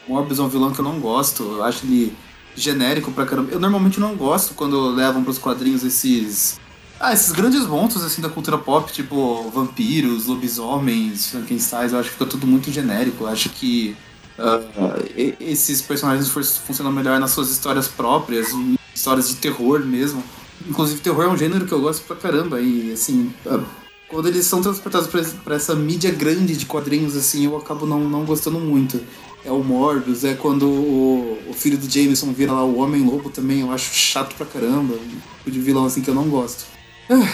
[0.06, 1.42] o Morbius é um vilão que eu não gosto.
[1.42, 2.14] Eu acho ele
[2.54, 3.50] genérico pra caramba.
[3.50, 6.60] Eu normalmente não gosto quando levam pros quadrinhos esses.
[7.06, 12.14] Ah, esses grandes monstros assim da cultura pop, tipo vampiros, lobisomens, Frankenstein, eu acho que
[12.14, 13.24] fica tudo muito genérico.
[13.24, 13.94] Eu acho que
[14.38, 16.30] uh, esses personagens
[16.66, 18.48] funcionam melhor nas suas histórias próprias,
[18.94, 20.24] histórias de terror mesmo.
[20.66, 22.58] Inclusive, terror é um gênero que eu gosto pra caramba.
[22.58, 23.62] E assim, uh,
[24.08, 25.06] quando eles são transportados
[25.44, 28.98] para essa mídia grande de quadrinhos, assim, eu acabo não, não gostando muito.
[29.44, 33.60] É o Morbius, é quando o, o filho do Jameson vira lá o Homem-Lobo também,
[33.60, 34.94] eu acho chato pra caramba.
[34.94, 36.72] Um tipo de vilão assim que eu não gosto.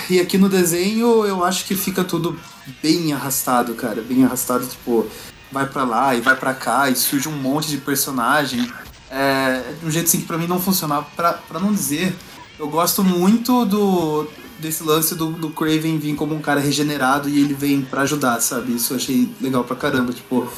[0.09, 2.39] E aqui no desenho eu acho que fica tudo
[2.83, 4.03] bem arrastado, cara.
[4.03, 5.07] Bem arrastado, tipo,
[5.51, 8.71] vai para lá e vai para cá e surge um monte de personagem.
[9.11, 11.07] É, de um jeito assim que pra mim não funcionava.
[11.17, 12.15] Pra, pra não dizer,
[12.59, 14.29] eu gosto muito do,
[14.59, 18.41] desse lance do, do Craven vir como um cara regenerado e ele vem para ajudar,
[18.41, 18.75] sabe?
[18.75, 20.13] Isso eu achei legal pra caramba.
[20.13, 20.51] Tipo,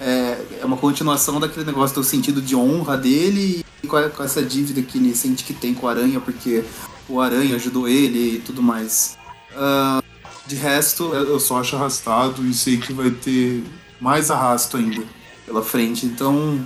[0.00, 4.42] é, é uma continuação daquele negócio do sentido de honra dele e com, a, essa
[4.42, 6.64] dívida que ele sente que tem com o Aranha, porque
[7.10, 9.18] o Aranha ajudou ele e tudo mais.
[9.52, 10.02] Uh,
[10.46, 13.62] de resto, eu só acho arrastado e sei que vai ter
[14.00, 15.02] mais arrasto ainda
[15.44, 16.06] pela frente.
[16.06, 16.64] Então,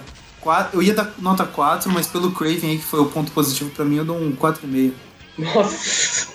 [0.73, 3.85] eu ia dar nota 4, mas pelo Craven aí, que foi o ponto positivo para
[3.85, 4.93] mim, eu dou um 4,5.
[5.39, 6.35] Nossa!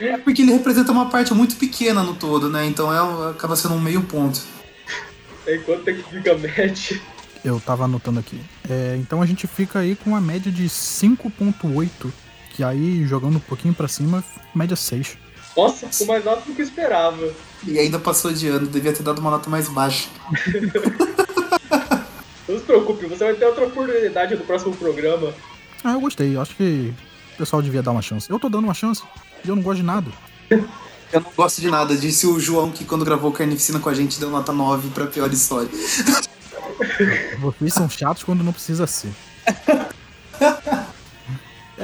[0.00, 2.66] É porque ele representa uma parte muito pequena no todo, né?
[2.66, 4.40] Então é, acaba sendo um meio ponto.
[5.46, 7.00] É quanto é que fica a média?
[7.44, 8.40] Eu tava anotando aqui.
[8.68, 12.10] É, então a gente fica aí com uma média de 5.8,
[12.54, 14.22] que aí jogando um pouquinho para cima,
[14.54, 15.18] média 6.
[15.56, 17.32] Nossa, ficou mais alto do que eu esperava.
[17.66, 20.08] E ainda passou de ano, devia ter dado uma nota mais baixa.
[22.48, 25.32] Não se preocupe, você vai ter outra oportunidade no próximo programa.
[25.82, 26.36] Ah, eu gostei.
[26.36, 26.94] Eu acho que
[27.34, 28.30] o pessoal devia dar uma chance.
[28.30, 29.02] Eu tô dando uma chance
[29.44, 30.10] e eu não gosto de nada.
[31.12, 34.18] Eu não gosto de nada, disse o João que quando gravou Carnificina com a gente
[34.18, 35.68] deu nota 9 pra pior história.
[37.38, 39.12] Vocês são chatos quando não precisa ser.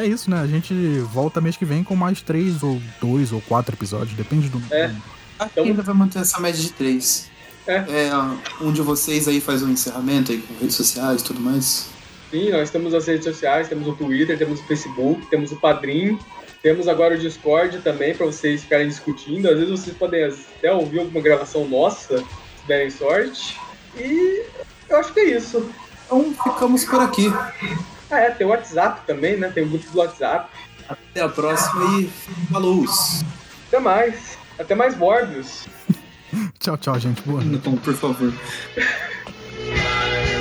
[0.00, 0.40] É isso, né?
[0.40, 0.72] A gente
[1.12, 4.62] volta mês que vem com mais três ou dois ou quatro episódios, depende do.
[4.74, 4.90] É.
[5.38, 7.30] Acho que ainda vai manter essa média de 3.
[7.66, 7.84] É.
[8.62, 11.88] um de vocês aí faz um encerramento aí com redes sociais e tudo mais.
[12.30, 16.18] Sim, nós temos as redes sociais, temos o Twitter, temos o Facebook, temos o Padrim,
[16.62, 19.48] temos agora o Discord também para vocês ficarem discutindo.
[19.48, 23.60] Às vezes vocês podem até ouvir alguma gravação nossa, se derem sorte.
[23.96, 24.46] E
[24.88, 25.70] eu acho que é isso.
[26.06, 27.30] Então ficamos por aqui.
[28.10, 29.50] Ah, é, tem o WhatsApp também, né?
[29.50, 30.50] Tem o grupo do WhatsApp.
[30.88, 32.10] Até a próxima e
[32.50, 32.84] falou!
[33.68, 34.38] Até mais.
[34.58, 35.66] Até mais Morbius.
[36.58, 37.22] tchau, tchau, gente.
[37.22, 37.68] Boa noite.
[37.68, 38.32] Não, por favor.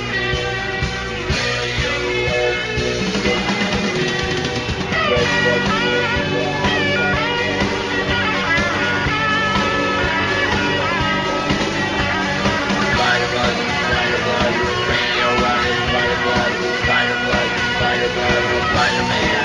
[18.80, 19.39] Spider-Man.